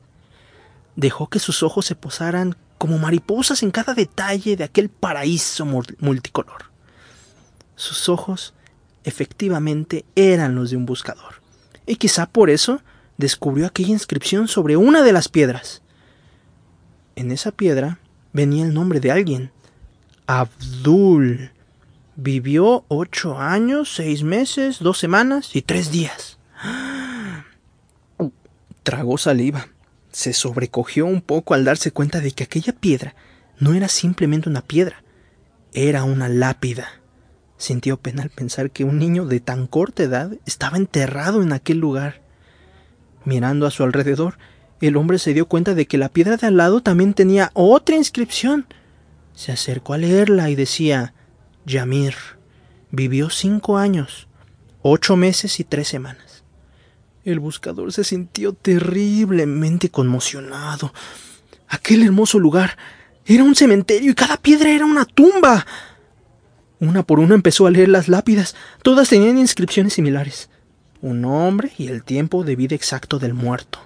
Dejó 0.94 1.28
que 1.28 1.40
sus 1.40 1.64
ojos 1.64 1.86
se 1.86 1.96
posaran 1.96 2.56
como 2.78 2.98
mariposas 2.98 3.62
en 3.62 3.70
cada 3.70 3.94
detalle 3.94 4.56
de 4.56 4.64
aquel 4.64 4.88
paraíso 4.88 5.64
multicolor. 5.64 6.70
Sus 7.74 8.08
ojos 8.08 8.54
efectivamente 9.04 10.04
eran 10.14 10.54
los 10.54 10.70
de 10.70 10.76
un 10.76 10.86
buscador, 10.86 11.40
y 11.86 11.96
quizá 11.96 12.26
por 12.26 12.50
eso 12.50 12.82
descubrió 13.18 13.66
aquella 13.66 13.90
inscripción 13.90 14.48
sobre 14.48 14.76
una 14.76 15.02
de 15.02 15.12
las 15.12 15.28
piedras. 15.28 15.82
En 17.14 17.30
esa 17.30 17.50
piedra 17.52 17.98
venía 18.32 18.64
el 18.64 18.74
nombre 18.74 19.00
de 19.00 19.10
alguien. 19.10 19.52
Abdul. 20.26 21.52
Vivió 22.18 22.84
ocho 22.88 23.38
años, 23.38 23.94
seis 23.94 24.22
meses, 24.22 24.78
dos 24.80 24.98
semanas 24.98 25.54
y 25.54 25.60
tres 25.62 25.90
días. 25.90 26.38
Tragó 28.82 29.18
saliva. 29.18 29.68
Se 30.16 30.32
sobrecogió 30.32 31.04
un 31.04 31.20
poco 31.20 31.52
al 31.52 31.66
darse 31.66 31.90
cuenta 31.90 32.22
de 32.22 32.32
que 32.32 32.44
aquella 32.44 32.72
piedra 32.72 33.14
no 33.58 33.74
era 33.74 33.86
simplemente 33.86 34.48
una 34.48 34.62
piedra, 34.62 35.04
era 35.74 36.04
una 36.04 36.30
lápida. 36.30 37.02
Sintió 37.58 37.98
pena 37.98 38.22
al 38.22 38.30
pensar 38.30 38.70
que 38.70 38.84
un 38.84 38.98
niño 38.98 39.26
de 39.26 39.40
tan 39.40 39.66
corta 39.66 40.04
edad 40.04 40.32
estaba 40.46 40.78
enterrado 40.78 41.42
en 41.42 41.52
aquel 41.52 41.80
lugar. 41.80 42.22
Mirando 43.26 43.66
a 43.66 43.70
su 43.70 43.82
alrededor, 43.82 44.38
el 44.80 44.96
hombre 44.96 45.18
se 45.18 45.34
dio 45.34 45.48
cuenta 45.48 45.74
de 45.74 45.84
que 45.84 45.98
la 45.98 46.08
piedra 46.08 46.38
de 46.38 46.46
al 46.46 46.56
lado 46.56 46.80
también 46.80 47.12
tenía 47.12 47.50
otra 47.52 47.96
inscripción. 47.96 48.64
Se 49.34 49.52
acercó 49.52 49.92
a 49.92 49.98
leerla 49.98 50.48
y 50.48 50.54
decía 50.54 51.12
Yamir. 51.66 52.14
Vivió 52.90 53.28
cinco 53.28 53.76
años, 53.76 54.28
ocho 54.80 55.14
meses 55.14 55.60
y 55.60 55.64
tres 55.64 55.88
semanas. 55.88 56.25
El 57.26 57.40
buscador 57.40 57.92
se 57.92 58.04
sintió 58.04 58.52
terriblemente 58.52 59.88
conmocionado. 59.88 60.94
Aquel 61.66 62.04
hermoso 62.04 62.38
lugar 62.38 62.78
era 63.24 63.42
un 63.42 63.56
cementerio 63.56 64.12
y 64.12 64.14
cada 64.14 64.36
piedra 64.36 64.70
era 64.70 64.84
una 64.84 65.04
tumba. 65.04 65.66
Una 66.78 67.02
por 67.02 67.18
una 67.18 67.34
empezó 67.34 67.66
a 67.66 67.72
leer 67.72 67.88
las 67.88 68.06
lápidas. 68.06 68.54
Todas 68.84 69.08
tenían 69.08 69.38
inscripciones 69.38 69.94
similares. 69.94 70.50
Un 71.02 71.22
nombre 71.22 71.72
y 71.76 71.88
el 71.88 72.04
tiempo 72.04 72.44
de 72.44 72.54
vida 72.54 72.76
exacto 72.76 73.18
del 73.18 73.34
muerto. 73.34 73.80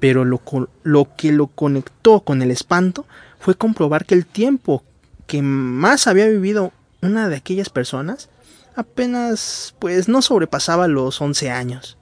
Pero 0.00 0.24
lo, 0.24 0.40
lo 0.82 1.14
que 1.14 1.32
lo 1.32 1.48
conectó 1.48 2.20
con 2.20 2.40
el 2.40 2.50
espanto 2.50 3.04
fue 3.38 3.54
comprobar 3.54 4.06
que 4.06 4.14
el 4.14 4.24
tiempo 4.24 4.82
que 5.26 5.42
más 5.42 6.06
había 6.06 6.26
vivido 6.26 6.72
una 7.02 7.28
de 7.28 7.36
aquellas 7.36 7.68
personas 7.68 8.30
apenas 8.76 9.74
pues 9.78 10.08
no 10.08 10.22
sobrepasaba 10.22 10.88
los 10.88 11.20
once 11.20 11.50
años. 11.50 11.95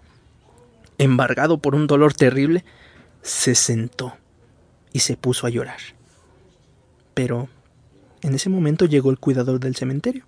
Embargado 0.99 1.59
por 1.59 1.75
un 1.75 1.87
dolor 1.87 2.15
terrible, 2.15 2.65
se 3.23 3.55
sentó 3.55 4.17
y 4.93 5.01
se 5.01 5.17
puso 5.17 5.47
a 5.47 5.51
llorar. 5.51 5.79
Pero 7.15 7.49
en 8.23 8.35
ese 8.35 8.49
momento 8.49 8.87
llegó 8.87 9.11
el 9.11 9.19
cuidador 9.19 9.61
del 9.61 9.77
cementerio, 9.77 10.25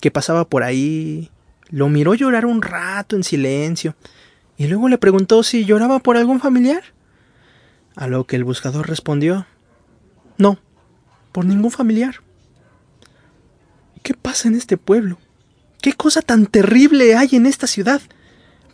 que 0.00 0.10
pasaba 0.10 0.44
por 0.48 0.62
ahí, 0.62 1.30
lo 1.68 1.88
miró 1.88 2.14
llorar 2.14 2.46
un 2.46 2.62
rato 2.62 3.16
en 3.16 3.24
silencio, 3.24 3.94
y 4.56 4.66
luego 4.66 4.88
le 4.88 4.98
preguntó 4.98 5.42
si 5.42 5.64
lloraba 5.64 6.00
por 6.00 6.16
algún 6.16 6.40
familiar. 6.40 6.82
A 7.96 8.06
lo 8.06 8.24
que 8.24 8.36
el 8.36 8.44
buscador 8.44 8.88
respondió, 8.88 9.46
no, 10.38 10.58
por 11.32 11.44
ningún 11.44 11.70
familiar. 11.70 12.16
¿Qué 14.02 14.14
pasa 14.14 14.48
en 14.48 14.54
este 14.54 14.76
pueblo? 14.76 15.18
¿Qué 15.80 15.92
cosa 15.92 16.22
tan 16.22 16.46
terrible 16.46 17.16
hay 17.16 17.30
en 17.32 17.46
esta 17.46 17.66
ciudad? 17.66 18.00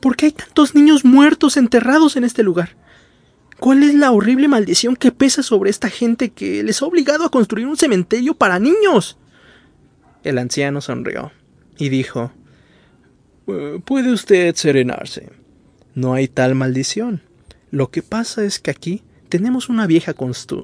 ¿Por 0.00 0.16
qué 0.16 0.26
hay 0.26 0.32
tantos 0.32 0.74
niños 0.74 1.04
muertos 1.04 1.56
enterrados 1.56 2.16
en 2.16 2.24
este 2.24 2.42
lugar? 2.42 2.76
¿Cuál 3.58 3.82
es 3.82 3.94
la 3.94 4.12
horrible 4.12 4.48
maldición 4.48 4.96
que 4.96 5.12
pesa 5.12 5.42
sobre 5.42 5.70
esta 5.70 5.88
gente 5.88 6.30
que 6.30 6.62
les 6.62 6.82
ha 6.82 6.86
obligado 6.86 7.24
a 7.24 7.30
construir 7.30 7.66
un 7.66 7.76
cementerio 7.76 8.34
para 8.34 8.58
niños? 8.58 9.18
El 10.24 10.38
anciano 10.38 10.80
sonrió 10.80 11.32
y 11.78 11.88
dijo 11.88 12.32
eh, 13.46 13.80
Puede 13.84 14.12
usted 14.12 14.54
serenarse. 14.54 15.30
No 15.94 16.12
hay 16.12 16.28
tal 16.28 16.54
maldición. 16.54 17.22
Lo 17.70 17.90
que 17.90 18.02
pasa 18.02 18.44
es 18.44 18.58
que 18.58 18.70
aquí 18.70 19.02
tenemos 19.28 19.68
una 19.68 19.86
vieja, 19.86 20.14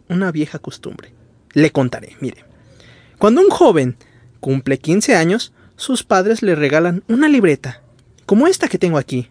una 0.08 0.30
vieja 0.30 0.58
costumbre. 0.58 1.12
Le 1.52 1.70
contaré, 1.70 2.16
mire. 2.20 2.44
Cuando 3.18 3.40
un 3.40 3.50
joven 3.50 3.96
cumple 4.40 4.78
15 4.78 5.14
años, 5.14 5.52
sus 5.76 6.04
padres 6.04 6.42
le 6.42 6.54
regalan 6.54 7.02
una 7.08 7.28
libreta, 7.28 7.81
como 8.26 8.46
esta 8.46 8.68
que 8.68 8.78
tengo 8.78 8.98
aquí, 8.98 9.28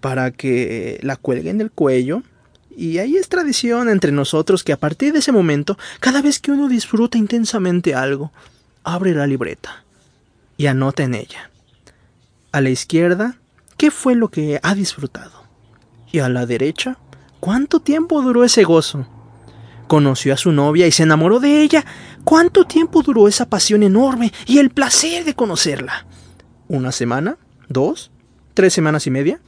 para 0.00 0.30
que 0.30 1.00
la 1.02 1.16
cuelguen 1.16 1.58
del 1.58 1.70
cuello. 1.70 2.22
Y 2.76 2.98
ahí 2.98 3.16
es 3.16 3.28
tradición 3.28 3.88
entre 3.88 4.12
nosotros 4.12 4.62
que 4.62 4.72
a 4.72 4.76
partir 4.76 5.12
de 5.12 5.20
ese 5.20 5.32
momento, 5.32 5.78
cada 5.98 6.20
vez 6.20 6.38
que 6.38 6.52
uno 6.52 6.68
disfruta 6.68 7.16
intensamente 7.16 7.94
algo, 7.94 8.32
abre 8.84 9.14
la 9.14 9.26
libreta 9.26 9.84
y 10.56 10.66
anota 10.66 11.02
en 11.02 11.14
ella. 11.14 11.50
A 12.52 12.60
la 12.60 12.70
izquierda, 12.70 13.38
¿qué 13.76 13.90
fue 13.90 14.14
lo 14.14 14.28
que 14.28 14.60
ha 14.62 14.74
disfrutado? 14.74 15.44
Y 16.12 16.20
a 16.20 16.28
la 16.28 16.46
derecha, 16.46 16.98
¿cuánto 17.40 17.80
tiempo 17.80 18.22
duró 18.22 18.44
ese 18.44 18.64
gozo? 18.64 19.06
Conoció 19.88 20.34
a 20.34 20.36
su 20.36 20.52
novia 20.52 20.86
y 20.86 20.92
se 20.92 21.04
enamoró 21.04 21.40
de 21.40 21.62
ella. 21.62 21.84
¿Cuánto 22.24 22.64
tiempo 22.64 23.02
duró 23.02 23.28
esa 23.28 23.48
pasión 23.48 23.82
enorme 23.82 24.32
y 24.46 24.58
el 24.58 24.70
placer 24.70 25.24
de 25.24 25.34
conocerla? 25.34 26.06
¿Una 26.68 26.92
semana? 26.92 27.38
¿Dos? 27.68 28.10
¿Tres 28.56 28.72
semanas 28.72 29.06
y 29.06 29.10
media? 29.10 29.38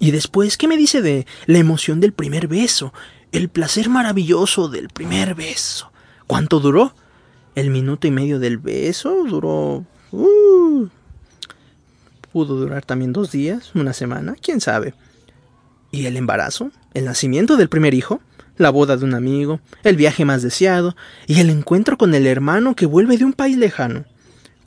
Y 0.00 0.10
después, 0.10 0.58
¿qué 0.58 0.68
me 0.68 0.76
dice 0.76 1.00
de 1.00 1.26
la 1.46 1.56
emoción 1.56 1.98
del 1.98 2.12
primer 2.12 2.46
beso? 2.46 2.92
El 3.32 3.48
placer 3.48 3.88
maravilloso 3.88 4.68
del 4.68 4.90
primer 4.90 5.34
beso. 5.34 5.90
¿Cuánto 6.26 6.60
duró? 6.60 6.94
El 7.54 7.70
minuto 7.70 8.06
y 8.06 8.10
medio 8.10 8.38
del 8.38 8.58
beso 8.58 9.24
duró... 9.24 9.86
Uh, 10.12 10.88
pudo 12.30 12.56
durar 12.56 12.84
también 12.84 13.14
dos 13.14 13.32
días, 13.32 13.74
una 13.74 13.94
semana, 13.94 14.36
quién 14.42 14.60
sabe. 14.60 14.92
¿Y 15.90 16.04
el 16.04 16.18
embarazo? 16.18 16.70
¿El 16.92 17.06
nacimiento 17.06 17.56
del 17.56 17.70
primer 17.70 17.94
hijo? 17.94 18.20
la 18.58 18.68
boda 18.68 18.98
de 18.98 19.04
un 19.04 19.14
amigo, 19.14 19.60
el 19.84 19.96
viaje 19.96 20.26
más 20.26 20.42
deseado 20.42 20.96
y 21.28 21.40
el 21.40 21.48
encuentro 21.48 21.96
con 21.96 22.12
el 22.12 22.26
hermano 22.26 22.74
que 22.74 22.86
vuelve 22.86 23.16
de 23.16 23.24
un 23.24 23.32
país 23.32 23.56
lejano. 23.56 24.04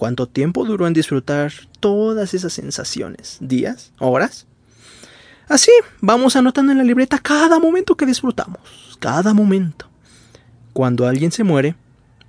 ¿Cuánto 0.01 0.27
tiempo 0.27 0.65
duró 0.65 0.87
en 0.87 0.93
disfrutar 0.93 1.53
todas 1.79 2.33
esas 2.33 2.53
sensaciones? 2.53 3.37
¿Días? 3.39 3.93
¿Horas? 3.99 4.47
Así 5.47 5.69
vamos 5.99 6.35
anotando 6.35 6.71
en 6.71 6.79
la 6.79 6.83
libreta 6.83 7.19
cada 7.19 7.59
momento 7.59 7.95
que 7.95 8.07
disfrutamos, 8.07 8.97
cada 8.99 9.35
momento. 9.35 9.87
Cuando 10.73 11.05
alguien 11.05 11.31
se 11.31 11.43
muere, 11.43 11.75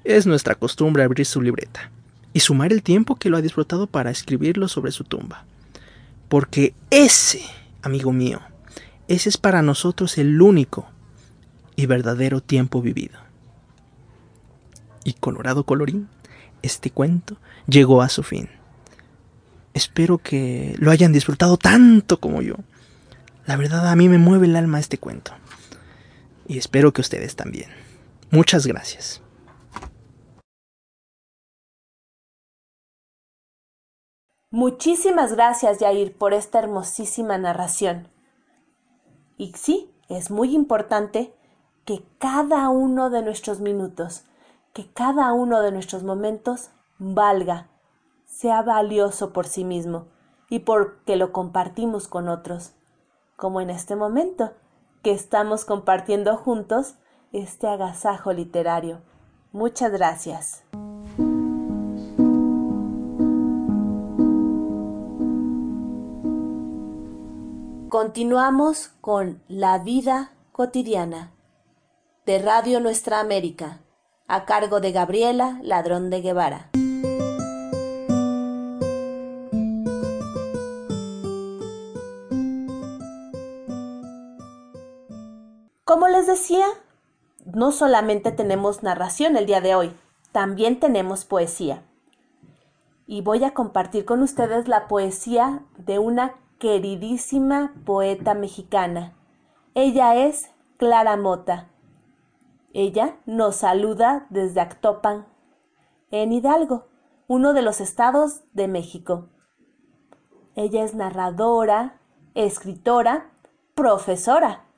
es 0.05 0.27
nuestra 0.27 0.55
costumbre 0.55 1.03
abrir 1.03 1.25
su 1.25 1.41
libreta 1.41 1.91
y 2.35 2.41
sumar 2.41 2.75
el 2.75 2.83
tiempo 2.83 3.17
que 3.17 3.31
lo 3.31 3.39
ha 3.39 3.41
disfrutado 3.41 3.87
para 3.87 4.11
escribirlo 4.11 4.69
sobre 4.69 4.93
su 4.93 5.05
tumba. 5.05 5.47
Porque 6.29 6.75
ese, 6.91 7.41
amigo 7.81 8.13
mío, 8.13 8.43
ese 9.09 9.31
es 9.31 9.39
para 9.39 9.63
nosotros 9.63 10.19
el 10.19 10.43
único 10.43 10.91
y 11.75 11.87
verdadero 11.87 12.43
tiempo 12.43 12.83
vivido. 12.83 13.19
Y 15.05 15.15
colorado 15.15 15.65
colorín, 15.65 16.11
este 16.61 16.91
cuento 16.91 17.39
llegó 17.67 18.03
a 18.03 18.09
su 18.09 18.23
fin. 18.23 18.49
Espero 19.75 20.19
que 20.19 20.75
lo 20.79 20.91
hayan 20.91 21.13
disfrutado 21.13 21.57
tanto 21.57 22.21
como 22.21 22.43
yo. 22.43 22.57
La 23.47 23.57
verdad 23.57 23.89
a 23.89 23.97
mí 23.97 24.09
me 24.09 24.19
mueve 24.19 24.47
el 24.47 24.57
alma 24.57 24.79
este 24.79 24.99
cuento. 24.99 25.33
Y 26.47 26.59
espero 26.59 26.93
que 26.93 27.01
ustedes 27.01 27.37
también. 27.37 27.71
Muchas 28.31 28.67
gracias. 28.67 29.23
Muchísimas 34.51 35.33
gracias, 35.33 35.79
Yair, 35.79 36.15
por 36.15 36.35
esta 36.35 36.59
hermosísima 36.59 37.39
narración. 37.39 38.09
Y 39.39 39.55
sí, 39.55 39.91
es 40.11 40.31
muy 40.31 40.55
importante 40.55 41.33
que 41.87 42.05
cada 42.19 42.69
uno 42.69 43.09
de 43.09 43.23
nuestros 43.23 43.61
minutos, 43.61 44.25
que 44.75 44.93
cada 44.93 45.33
uno 45.33 45.63
de 45.63 45.73
nuestros 45.73 46.05
momentos 46.05 46.69
valga, 46.99 47.69
sea 48.25 48.63
valioso 48.63 49.33
por 49.33 49.47
sí 49.47 49.65
mismo 49.65 50.07
y 50.49 50.61
porque 50.61 51.17
lo 51.17 51.33
compartimos 51.33 52.09
con 52.09 52.29
otros, 52.29 52.73
como 53.37 53.61
en 53.61 53.71
este 53.71 53.97
momento 53.97 54.53
que 55.03 55.13
estamos 55.13 55.65
compartiendo 55.65 56.37
juntos 56.37 56.97
este 57.33 57.67
agasajo 57.67 58.33
literario. 58.33 59.01
Muchas 59.53 59.93
gracias. 59.93 60.65
Continuamos 67.89 68.89
con 69.01 69.43
la 69.49 69.79
vida 69.79 70.33
cotidiana 70.53 71.33
de 72.25 72.39
Radio 72.39 72.81
Nuestra 72.81 73.21
América, 73.21 73.81
a 74.29 74.45
cargo 74.47 74.81
de 74.81 74.93
Gabriela 74.93 75.59
Ladrón 75.63 76.09
de 76.09 76.23
Guevara. 76.23 76.71
Como 85.93 86.09
les 86.09 86.27
decía, 86.27 86.65
no 87.45 87.71
solamente 87.71 88.33
tenemos 88.33 88.83
narración 88.83 89.37
el 89.37 89.45
día 89.45 89.61
de 89.61 89.75
hoy, 89.75 89.95
también 90.33 90.81
tenemos 90.81 91.27
poesía. 91.27 91.83
Y 93.07 93.21
voy 93.21 93.45
a 93.45 93.53
compartir 93.53 94.07
con 94.07 94.23
ustedes 94.23 94.69
la 94.69 94.89
poesía 94.89 95.67
de 95.77 95.99
una 95.99 96.37
queridísima 96.59 97.75
poeta 97.85 98.33
mexicana. 98.33 99.19
Ella 99.75 100.17
es 100.17 100.49
Clara 100.79 101.19
Mota 101.19 101.69
Ella 102.73 103.19
nos 103.27 103.57
saluda 103.57 104.27
desde 104.31 104.63
Actopan, 104.63 105.27
en 106.11 106.33
Hidalgo, 106.33 106.87
uno 107.29 107.53
de 107.53 107.61
los 107.61 107.83
estados 107.83 108.45
de 108.55 108.67
México. 108.67 109.29
Ella 110.55 110.85
es 110.85 110.95
narradora, 110.95 112.01
escritora, 112.35 113.31
profesora, 113.75 114.72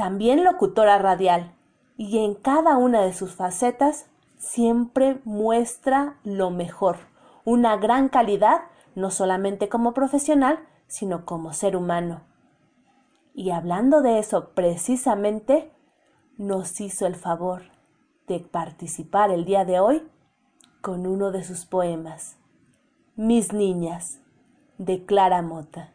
también 0.00 0.44
locutora 0.44 0.96
radial, 0.96 1.52
y 1.98 2.24
en 2.24 2.34
cada 2.34 2.78
una 2.78 3.02
de 3.02 3.12
sus 3.12 3.34
facetas 3.34 4.06
siempre 4.38 5.20
muestra 5.24 6.16
lo 6.24 6.48
mejor, 6.48 6.96
una 7.44 7.76
gran 7.76 8.08
calidad, 8.08 8.62
no 8.94 9.10
solamente 9.10 9.68
como 9.68 9.92
profesional, 9.92 10.58
sino 10.86 11.26
como 11.26 11.52
ser 11.52 11.76
humano. 11.76 12.22
Y 13.34 13.50
hablando 13.50 14.00
de 14.00 14.18
eso 14.18 14.54
precisamente, 14.54 15.70
nos 16.38 16.80
hizo 16.80 17.06
el 17.06 17.14
favor 17.14 17.64
de 18.26 18.40
participar 18.40 19.30
el 19.30 19.44
día 19.44 19.66
de 19.66 19.80
hoy 19.80 20.08
con 20.80 21.06
uno 21.06 21.30
de 21.30 21.44
sus 21.44 21.66
poemas, 21.66 22.38
Mis 23.16 23.52
Niñas, 23.52 24.22
de 24.78 25.04
Clara 25.04 25.42
Mota. 25.42 25.92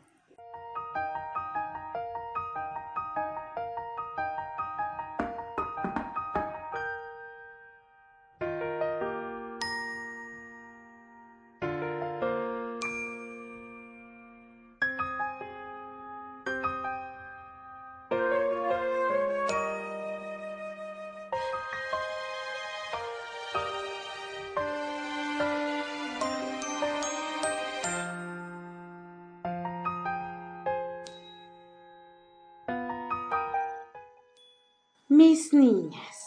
Niñas. 35.54 36.26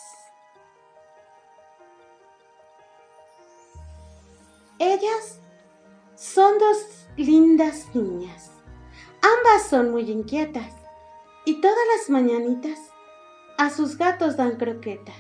Ellas 4.79 5.41
son 6.15 6.59
dos 6.59 7.07
lindas 7.17 7.95
niñas. 7.95 8.53
Ambas 9.23 9.69
son 9.69 9.91
muy 9.91 10.11
inquietas 10.11 10.73
y 11.45 11.61
todas 11.61 11.79
las 11.97 12.11
mañanitas 12.11 12.79
a 13.57 13.71
sus 13.71 13.99
gatos 13.99 14.37
dan 14.37 14.57
croquetas. 14.57 15.17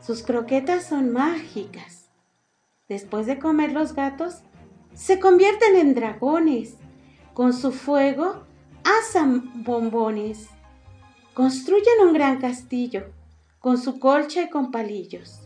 Sus 0.00 0.22
croquetas 0.22 0.86
son 0.86 1.12
mágicas. 1.12 2.08
Después 2.88 3.26
de 3.26 3.38
comer 3.38 3.72
los 3.72 3.94
gatos, 3.94 4.42
se 4.94 5.18
convierten 5.20 5.76
en 5.76 5.94
dragones. 5.94 6.76
Con 7.34 7.52
su 7.52 7.72
fuego 7.72 8.44
asan 8.84 9.64
bombones. 9.64 10.48
Construyen 11.40 12.06
un 12.06 12.12
gran 12.12 12.38
castillo 12.38 13.14
con 13.60 13.78
su 13.78 13.98
colcha 13.98 14.42
y 14.42 14.50
con 14.50 14.70
palillos. 14.70 15.40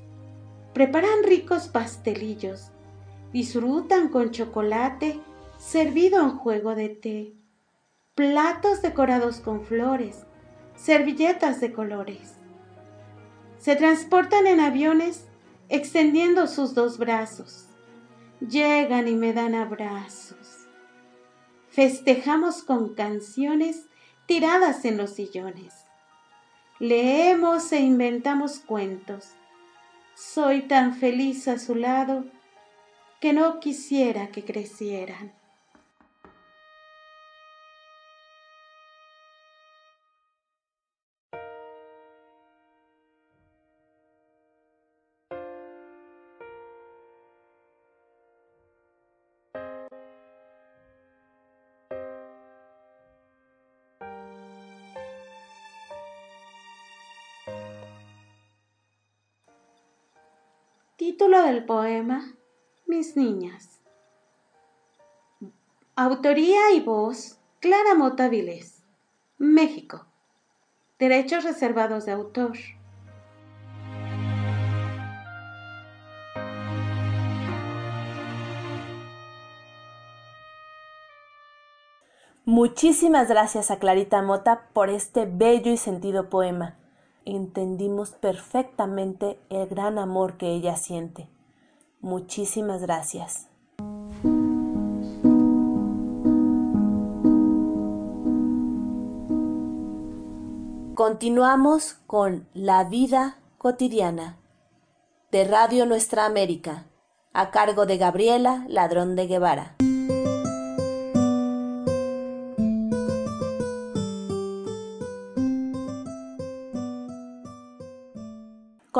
Preparan 0.73 1.23
ricos 1.23 1.69
pastelillos. 1.69 2.73
Disfrutan 3.33 4.09
con 4.09 4.33
chocolate 4.33 5.21
servido 5.57 6.21
en 6.21 6.31
juego 6.31 6.75
de 6.75 6.89
té. 6.89 7.35
Platos 8.17 8.83
decorados 8.83 9.39
con 9.39 9.65
flores. 9.65 10.27
Servilletas 10.75 11.61
de 11.61 11.73
colores. 11.73 12.39
Se 13.59 13.77
transportan 13.77 14.49
en 14.49 14.59
aviones 14.59 15.27
extendiendo 15.69 16.49
sus 16.49 16.75
dos 16.75 16.99
brazos. 16.99 17.69
Llegan 18.41 19.07
y 19.07 19.15
me 19.15 19.33
dan 19.33 19.55
abrazos. 19.55 20.67
Festejamos 21.69 22.65
con 22.65 22.97
canciones 22.97 23.87
tiradas 24.27 24.85
en 24.85 24.97
los 24.97 25.11
sillones. 25.11 25.84
Leemos 26.81 27.71
e 27.71 27.81
inventamos 27.81 28.59
cuentos. 28.59 29.31
Soy 30.17 30.63
tan 30.63 30.97
feliz 30.97 31.47
a 31.47 31.61
su 31.61 31.77
lado 31.77 32.25
que 33.21 33.33
no 33.33 33.61
quisiera 33.61 34.29
que 34.29 34.45
crecieran. 34.45 35.33
Del 61.43 61.65
poema 61.65 62.33
Mis 62.87 63.17
niñas. 63.17 63.81
Autoría 65.97 66.73
y 66.73 66.81
voz 66.81 67.39
Clara 67.61 67.95
Mota 67.97 68.29
Vilés, 68.29 68.85
México. 69.37 70.07
Derechos 70.99 71.43
reservados 71.43 72.07
de 72.07 72.13
autor. 72.13 72.57
Muchísimas 82.45 83.29
gracias 83.29 83.73
a 83.73 83.81
Clarita 83.81 84.23
Mota 84.23 84.69
por 84.73 84.89
este 84.89 85.27
bello 85.27 85.73
y 85.73 85.77
sentido 85.77 86.31
poema 86.31 86.79
entendimos 87.25 88.11
perfectamente 88.11 89.39
el 89.51 89.67
gran 89.67 89.99
amor 89.99 90.37
que 90.37 90.49
ella 90.49 90.77
siente. 90.77 91.29
Muchísimas 92.01 92.83
gracias. 92.83 93.49
Continuamos 100.95 101.95
con 102.07 102.47
La 102.55 102.85
vida 102.85 103.39
cotidiana 103.59 104.39
de 105.33 105.45
Radio 105.45 105.87
Nuestra 105.87 106.25
América, 106.25 106.87
a 107.33 107.51
cargo 107.51 107.85
de 107.85 107.99
Gabriela 107.99 108.65
Ladrón 108.69 109.17
de 109.17 109.27
Guevara. 109.27 109.75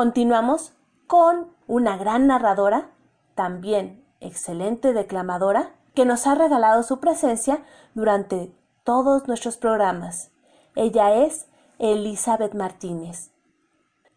Continuamos 0.05 0.71
con 1.07 1.47
una 1.65 1.97
gran 1.97 2.27
narradora, 2.27 2.91
también 3.33 4.05
excelente 4.19 4.93
declamadora, 4.93 5.73
que 5.95 6.05
nos 6.05 6.27
ha 6.27 6.35
regalado 6.35 6.83
su 6.83 6.99
presencia 6.99 7.63
durante 7.95 8.53
todos 8.83 9.27
nuestros 9.27 9.57
programas. 9.57 10.31
Ella 10.75 11.25
es 11.25 11.47
Elizabeth 11.79 12.53
Martínez. 12.53 13.31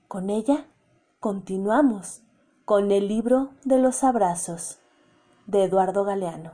Con 0.09 0.29
ella 0.29 0.67
continuamos 1.21 2.21
con 2.67 2.93
el 2.93 3.09
libro 3.09 3.53
de 3.65 3.79
los 3.79 4.05
abrazos 4.05 4.81
de 5.47 5.65
Eduardo 5.65 6.05
Galeano. 6.05 6.53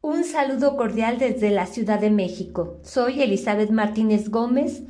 Un 0.00 0.24
saludo 0.24 0.76
cordial 0.76 1.20
desde 1.20 1.50
la 1.50 1.66
Ciudad 1.66 2.00
de 2.00 2.10
México. 2.10 2.78
Soy 2.82 3.22
Elizabeth 3.22 3.70
Martínez 3.70 4.30
Gómez 4.30 4.82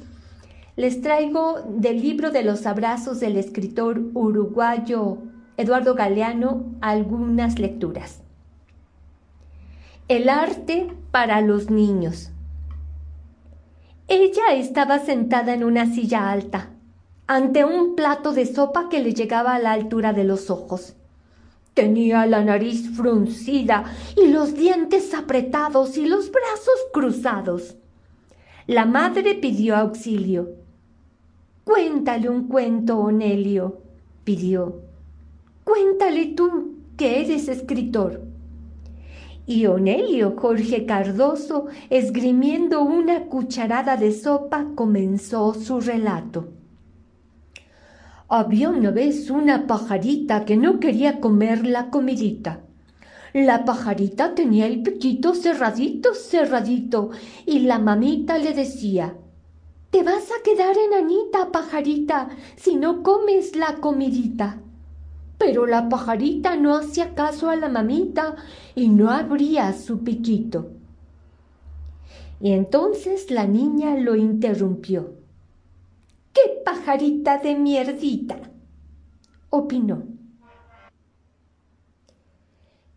les 0.78 1.02
traigo 1.02 1.60
del 1.66 2.00
libro 2.00 2.30
de 2.30 2.44
los 2.44 2.64
abrazos 2.64 3.18
del 3.18 3.36
escritor 3.36 4.00
uruguayo 4.14 5.18
Eduardo 5.56 5.96
Galeano 5.96 6.66
algunas 6.80 7.58
lecturas. 7.58 8.22
El 10.06 10.28
arte 10.28 10.86
para 11.10 11.40
los 11.40 11.68
niños. 11.68 12.30
Ella 14.06 14.54
estaba 14.54 15.00
sentada 15.00 15.52
en 15.52 15.64
una 15.64 15.92
silla 15.92 16.30
alta, 16.30 16.70
ante 17.26 17.64
un 17.64 17.96
plato 17.96 18.32
de 18.32 18.46
sopa 18.46 18.88
que 18.88 19.02
le 19.02 19.14
llegaba 19.14 19.56
a 19.56 19.58
la 19.58 19.72
altura 19.72 20.12
de 20.12 20.22
los 20.22 20.48
ojos. 20.48 20.94
Tenía 21.74 22.24
la 22.26 22.44
nariz 22.44 22.88
fruncida 22.94 23.82
y 24.16 24.28
los 24.28 24.54
dientes 24.54 25.12
apretados 25.12 25.98
y 25.98 26.06
los 26.06 26.30
brazos 26.30 26.78
cruzados. 26.92 27.74
La 28.68 28.86
madre 28.86 29.34
pidió 29.34 29.74
auxilio 29.76 30.67
Cuéntale 31.68 32.30
un 32.30 32.48
cuento, 32.48 32.98
Onelio, 32.98 33.82
pidió. 34.24 34.80
Cuéntale 35.64 36.28
tú, 36.28 36.78
que 36.96 37.20
eres 37.20 37.46
escritor. 37.46 38.22
Y 39.44 39.66
Onelio 39.66 40.34
Jorge 40.34 40.86
Cardoso, 40.86 41.66
esgrimiendo 41.90 42.80
una 42.80 43.26
cucharada 43.26 43.98
de 43.98 44.12
sopa, 44.12 44.68
comenzó 44.74 45.52
su 45.52 45.78
relato. 45.78 46.48
Había 48.30 48.70
una 48.70 48.90
vez 48.90 49.28
una 49.28 49.66
pajarita 49.66 50.46
que 50.46 50.56
no 50.56 50.80
quería 50.80 51.20
comer 51.20 51.66
la 51.66 51.90
comidita. 51.90 52.62
La 53.34 53.66
pajarita 53.66 54.34
tenía 54.34 54.66
el 54.66 54.80
piquito 54.80 55.34
cerradito, 55.34 56.14
cerradito, 56.14 57.10
y 57.44 57.58
la 57.58 57.78
mamita 57.78 58.38
le 58.38 58.54
decía, 58.54 59.18
Te 59.90 60.02
vas 60.02 60.30
a 60.30 60.42
quedar 60.42 60.76
enanita, 60.76 61.50
pajarita, 61.50 62.28
si 62.56 62.76
no 62.76 63.02
comes 63.02 63.56
la 63.56 63.76
comidita. 63.76 64.60
Pero 65.38 65.66
la 65.66 65.88
pajarita 65.88 66.56
no 66.56 66.74
hacía 66.74 67.14
caso 67.14 67.48
a 67.48 67.56
la 67.56 67.68
mamita 67.68 68.36
y 68.74 68.88
no 68.88 69.10
abría 69.10 69.72
su 69.72 70.04
piquito. 70.04 70.72
Y 72.40 72.52
entonces 72.52 73.30
la 73.30 73.46
niña 73.46 73.96
lo 73.96 74.14
interrumpió. 74.14 75.14
¡Qué 76.32 76.62
pajarita 76.64 77.38
de 77.38 77.56
mierdita! 77.56 78.38
opinó. 79.50 80.02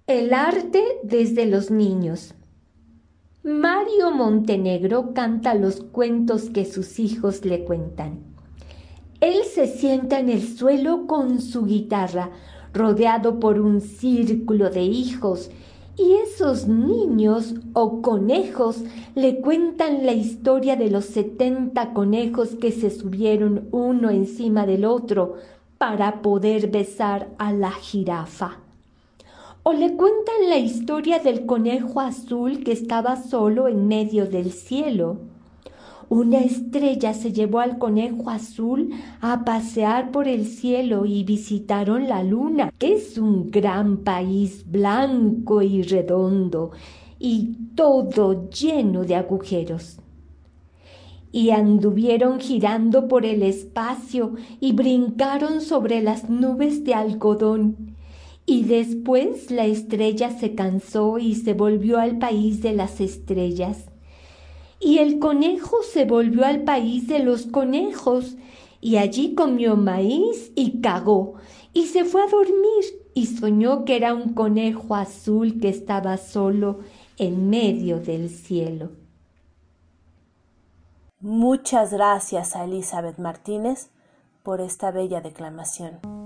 El 0.07 0.33
arte 0.33 0.83
desde 1.03 1.45
los 1.45 1.71
niños. 1.71 2.35
Mario 3.43 4.11
Montenegro 4.11 5.15
canta 5.15 5.55
los 5.55 5.81
cuentos 5.81 6.51
que 6.51 6.63
sus 6.63 6.99
hijos 6.99 7.43
le 7.43 7.63
cuentan. 7.63 8.19
Él 9.19 9.43
se 9.51 9.65
sienta 9.65 10.19
en 10.19 10.29
el 10.29 10.43
suelo 10.43 11.07
con 11.07 11.41
su 11.41 11.65
guitarra, 11.65 12.29
rodeado 12.71 13.39
por 13.39 13.59
un 13.59 13.81
círculo 13.81 14.69
de 14.69 14.83
hijos, 14.83 15.49
y 15.97 16.13
esos 16.23 16.67
niños 16.67 17.55
o 17.73 18.03
conejos 18.03 18.83
le 19.15 19.41
cuentan 19.41 20.05
la 20.05 20.13
historia 20.13 20.75
de 20.75 20.91
los 20.91 21.05
setenta 21.05 21.93
conejos 21.93 22.49
que 22.49 22.71
se 22.71 22.91
subieron 22.91 23.69
uno 23.71 24.11
encima 24.11 24.67
del 24.67 24.85
otro 24.85 25.37
para 25.79 26.21
poder 26.21 26.69
besar 26.69 27.29
a 27.39 27.51
la 27.53 27.71
jirafa. 27.71 28.59
O 29.63 29.73
le 29.73 29.95
cuentan 29.95 30.49
la 30.49 30.57
historia 30.57 31.19
del 31.19 31.45
conejo 31.45 31.99
azul 31.99 32.63
que 32.63 32.71
estaba 32.71 33.15
solo 33.15 33.67
en 33.67 33.87
medio 33.87 34.25
del 34.25 34.51
cielo 34.51 35.19
una 36.11 36.39
estrella 36.39 37.13
se 37.13 37.31
llevó 37.31 37.61
al 37.61 37.77
conejo 37.77 38.29
azul 38.29 38.89
a 39.21 39.45
pasear 39.45 40.11
por 40.11 40.27
el 40.27 40.45
cielo 40.45 41.05
y 41.05 41.23
visitaron 41.23 42.09
la 42.09 42.21
luna. 42.21 42.73
Es 42.81 43.17
un 43.17 43.49
gran 43.49 43.99
país 43.99 44.69
blanco 44.69 45.61
y 45.61 45.83
redondo 45.83 46.71
y 47.17 47.55
todo 47.75 48.49
lleno 48.49 49.05
de 49.05 49.15
agujeros. 49.15 49.99
Y 51.31 51.51
anduvieron 51.51 52.41
girando 52.41 53.07
por 53.07 53.25
el 53.25 53.41
espacio 53.41 54.33
y 54.59 54.73
brincaron 54.73 55.61
sobre 55.61 56.01
las 56.01 56.29
nubes 56.29 56.83
de 56.83 56.93
algodón. 56.93 57.95
Y 58.51 58.63
después 58.63 59.49
la 59.49 59.65
estrella 59.65 60.29
se 60.29 60.55
cansó 60.55 61.19
y 61.19 61.35
se 61.35 61.53
volvió 61.53 61.99
al 61.99 62.17
país 62.17 62.61
de 62.61 62.73
las 62.73 62.99
estrellas 62.99 63.91
y 64.81 64.97
el 64.97 65.19
conejo 65.19 65.77
se 65.83 66.05
volvió 66.05 66.43
al 66.43 66.63
país 66.63 67.07
de 67.07 67.19
los 67.19 67.45
conejos, 67.45 68.35
y 68.81 68.97
allí 68.97 69.35
comió 69.35 69.77
maíz 69.77 70.51
y 70.55 70.81
cagó, 70.81 71.35
y 71.71 71.85
se 71.85 72.03
fue 72.03 72.23
a 72.23 72.27
dormir, 72.27 72.83
y 73.13 73.27
soñó 73.27 73.85
que 73.85 73.95
era 73.95 74.15
un 74.15 74.33
conejo 74.33 74.95
azul 74.95 75.59
que 75.59 75.69
estaba 75.69 76.17
solo 76.17 76.79
en 77.17 77.49
medio 77.49 77.99
del 77.99 78.29
cielo. 78.29 78.89
Muchas 81.19 81.93
gracias 81.93 82.55
a 82.55 82.63
Elizabeth 82.63 83.19
Martínez 83.19 83.89
por 84.41 84.59
esta 84.59 84.89
bella 84.89 85.21
declamación. 85.21 86.20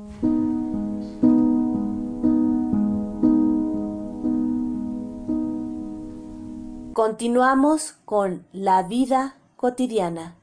Continuamos 6.96 7.92
con 8.06 8.48
La 8.54 8.82
vida 8.82 9.36
cotidiana 9.58 10.38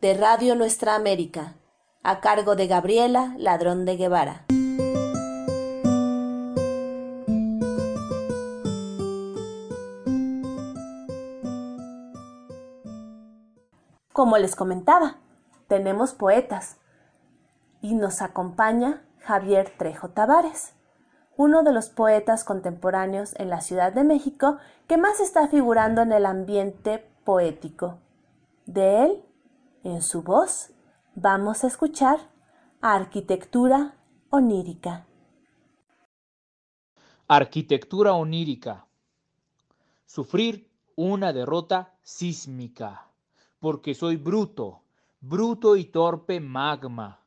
de 0.00 0.14
Radio 0.14 0.54
Nuestra 0.54 0.94
América, 0.94 1.56
a 2.04 2.20
cargo 2.20 2.54
de 2.54 2.68
Gabriela 2.68 3.34
Ladrón 3.36 3.84
de 3.84 3.96
Guevara. 3.96 4.46
Como 14.12 14.38
les 14.38 14.54
comentaba, 14.54 15.16
tenemos 15.66 16.14
poetas 16.14 16.76
y 17.80 17.96
nos 17.96 18.22
acompaña 18.22 19.02
Javier 19.18 19.74
Trejo 19.76 20.10
Tavares 20.10 20.75
uno 21.36 21.62
de 21.62 21.72
los 21.72 21.88
poetas 21.90 22.44
contemporáneos 22.44 23.34
en 23.38 23.50
la 23.50 23.60
Ciudad 23.60 23.92
de 23.92 24.04
México 24.04 24.58
que 24.86 24.96
más 24.96 25.20
está 25.20 25.48
figurando 25.48 26.02
en 26.02 26.12
el 26.12 26.26
ambiente 26.26 27.04
poético. 27.24 27.98
De 28.64 29.04
él, 29.04 29.24
en 29.84 30.02
su 30.02 30.22
voz, 30.22 30.70
vamos 31.14 31.64
a 31.64 31.66
escuchar 31.66 32.18
Arquitectura 32.80 33.94
onírica. 34.30 35.06
Arquitectura 37.26 38.12
onírica. 38.12 38.86
Sufrir 40.04 40.70
una 40.94 41.32
derrota 41.32 41.94
sísmica, 42.02 43.10
porque 43.58 43.94
soy 43.94 44.16
bruto, 44.16 44.82
bruto 45.20 45.76
y 45.76 45.86
torpe 45.86 46.40
magma. 46.40 47.20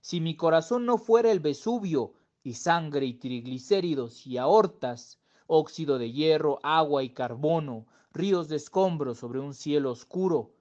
Si 0.00 0.20
mi 0.20 0.36
corazón 0.36 0.86
no 0.86 0.98
fuera 0.98 1.30
el 1.30 1.40
Vesubio, 1.40 2.14
y 2.44 2.54
sangre 2.54 3.06
y 3.06 3.14
triglicéridos 3.14 4.26
y 4.26 4.38
aortas, 4.38 5.18
óxido 5.46 5.98
de 5.98 6.12
hierro, 6.12 6.60
agua 6.62 7.02
y 7.02 7.08
carbono, 7.10 7.86
ríos 8.12 8.48
de 8.48 8.56
escombros 8.56 9.18
sobre 9.18 9.40
un 9.40 9.54
cielo 9.54 9.90
oscuro. 9.90 10.52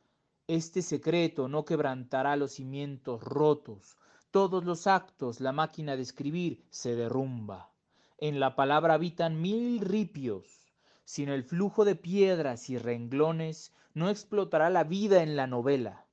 Este 0.47 0.81
secreto 0.81 1.47
no 1.47 1.65
quebrantará 1.65 2.35
los 2.35 2.53
cimientos 2.53 3.21
rotos. 3.21 3.97
Todos 4.31 4.65
los 4.65 4.87
actos, 4.87 5.39
la 5.39 5.51
máquina 5.51 5.95
de 5.95 6.01
escribir 6.01 6.65
se 6.71 6.95
derrumba. 6.95 7.69
En 8.17 8.39
la 8.39 8.55
palabra 8.55 8.95
habitan 8.95 9.41
mil 9.41 9.79
ripios. 9.79 10.73
Sin 11.05 11.29
el 11.29 11.43
flujo 11.43 11.85
de 11.85 11.95
piedras 11.95 12.69
y 12.69 12.77
renglones 12.77 13.73
no 13.93 14.09
explotará 14.09 14.69
la 14.69 14.83
vida 14.83 15.21
en 15.21 15.35
la 15.35 15.47
novela. 15.47 16.05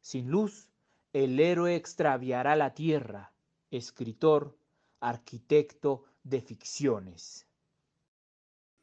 Sin 0.00 0.30
luz, 0.30 0.70
el 1.12 1.38
héroe 1.38 1.76
extraviará 1.76 2.56
la 2.56 2.74
tierra. 2.74 3.32
Escritor, 3.70 4.57
arquitecto 5.00 6.04
de 6.24 6.40
ficciones. 6.40 7.46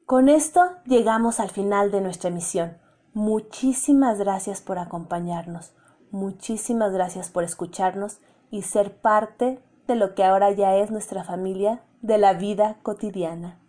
Con 0.05 0.29
esto 0.29 0.61
llegamos 0.85 1.39
al 1.39 1.49
final 1.49 1.91
de 1.91 2.01
nuestra 2.01 2.29
emisión. 2.29 2.77
Muchísimas 3.13 4.19
gracias 4.19 4.61
por 4.61 4.77
acompañarnos, 4.77 5.73
muchísimas 6.11 6.91
gracias 6.91 7.29
por 7.29 7.43
escucharnos 7.43 8.19
y 8.51 8.61
ser 8.63 8.97
parte 8.97 9.59
de 9.87 9.95
lo 9.95 10.15
que 10.15 10.23
ahora 10.23 10.51
ya 10.51 10.75
es 10.75 10.91
nuestra 10.91 11.23
familia 11.23 11.81
de 12.01 12.17
la 12.17 12.33
vida 12.33 12.77
cotidiana. 12.83 13.59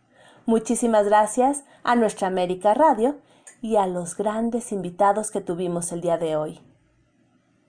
Muchísimas 0.46 1.06
gracias 1.06 1.64
a 1.82 1.96
nuestra 1.96 2.28
América 2.28 2.74
Radio 2.74 3.16
y 3.62 3.76
a 3.76 3.87
los 3.87 4.16
grandes 4.16 4.72
invitados 4.72 5.30
que 5.30 5.40
tuvimos 5.40 5.90
el 5.92 6.00
día 6.00 6.18
de 6.18 6.37
hoy. 6.37 6.61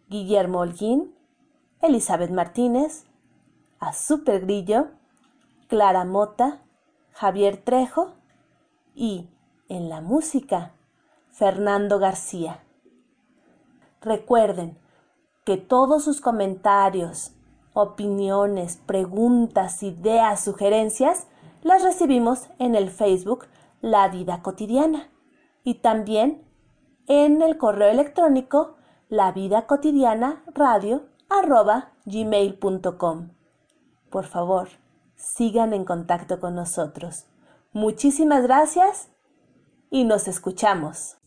Guillermo 0.10 0.60
Holguín, 0.60 1.16
Elizabeth 1.82 2.32
Martínez, 2.32 3.06
a 3.80 3.94
Super 3.94 4.42
Grillo, 4.42 4.88
Clara 5.68 6.06
Mota, 6.06 6.62
Javier 7.12 7.58
Trejo 7.58 8.14
y, 8.96 9.30
en 9.70 9.90
la 9.90 10.02
música, 10.02 10.74
Fernando 11.32 12.00
García. 12.00 12.64
Recuerden 14.02 14.78
que 15.46 15.58
todos 15.58 16.04
sus 16.04 16.22
comentarios, 16.22 17.32
opiniones, 17.74 18.78
preguntas, 18.86 19.84
ideas, 19.84 20.44
sugerencias, 20.44 21.28
las 21.62 21.84
recibimos 21.84 22.48
en 22.60 22.76
el 22.76 22.90
Facebook 22.90 23.48
La 23.82 24.08
Vida 24.08 24.42
Cotidiana 24.42 25.10
y 25.64 25.76
también 25.76 26.44
en 27.08 27.42
el 27.42 27.58
correo 27.58 27.90
electrónico 27.90 28.76
la 29.10 29.32
vida 29.32 29.66
cotidiana 29.66 30.44
radio 30.54 31.06
gmail.com 32.06 33.30
por 34.10 34.26
favor, 34.26 34.70
sigan 35.16 35.74
en 35.74 35.86
contacto 35.86 36.40
con 36.40 36.56
nosotros. 36.56 37.26
Muchísimas 37.74 38.44
gracias 38.44 39.10
y 39.90 40.04
nos 40.04 40.28
escuchamos. 40.28 41.18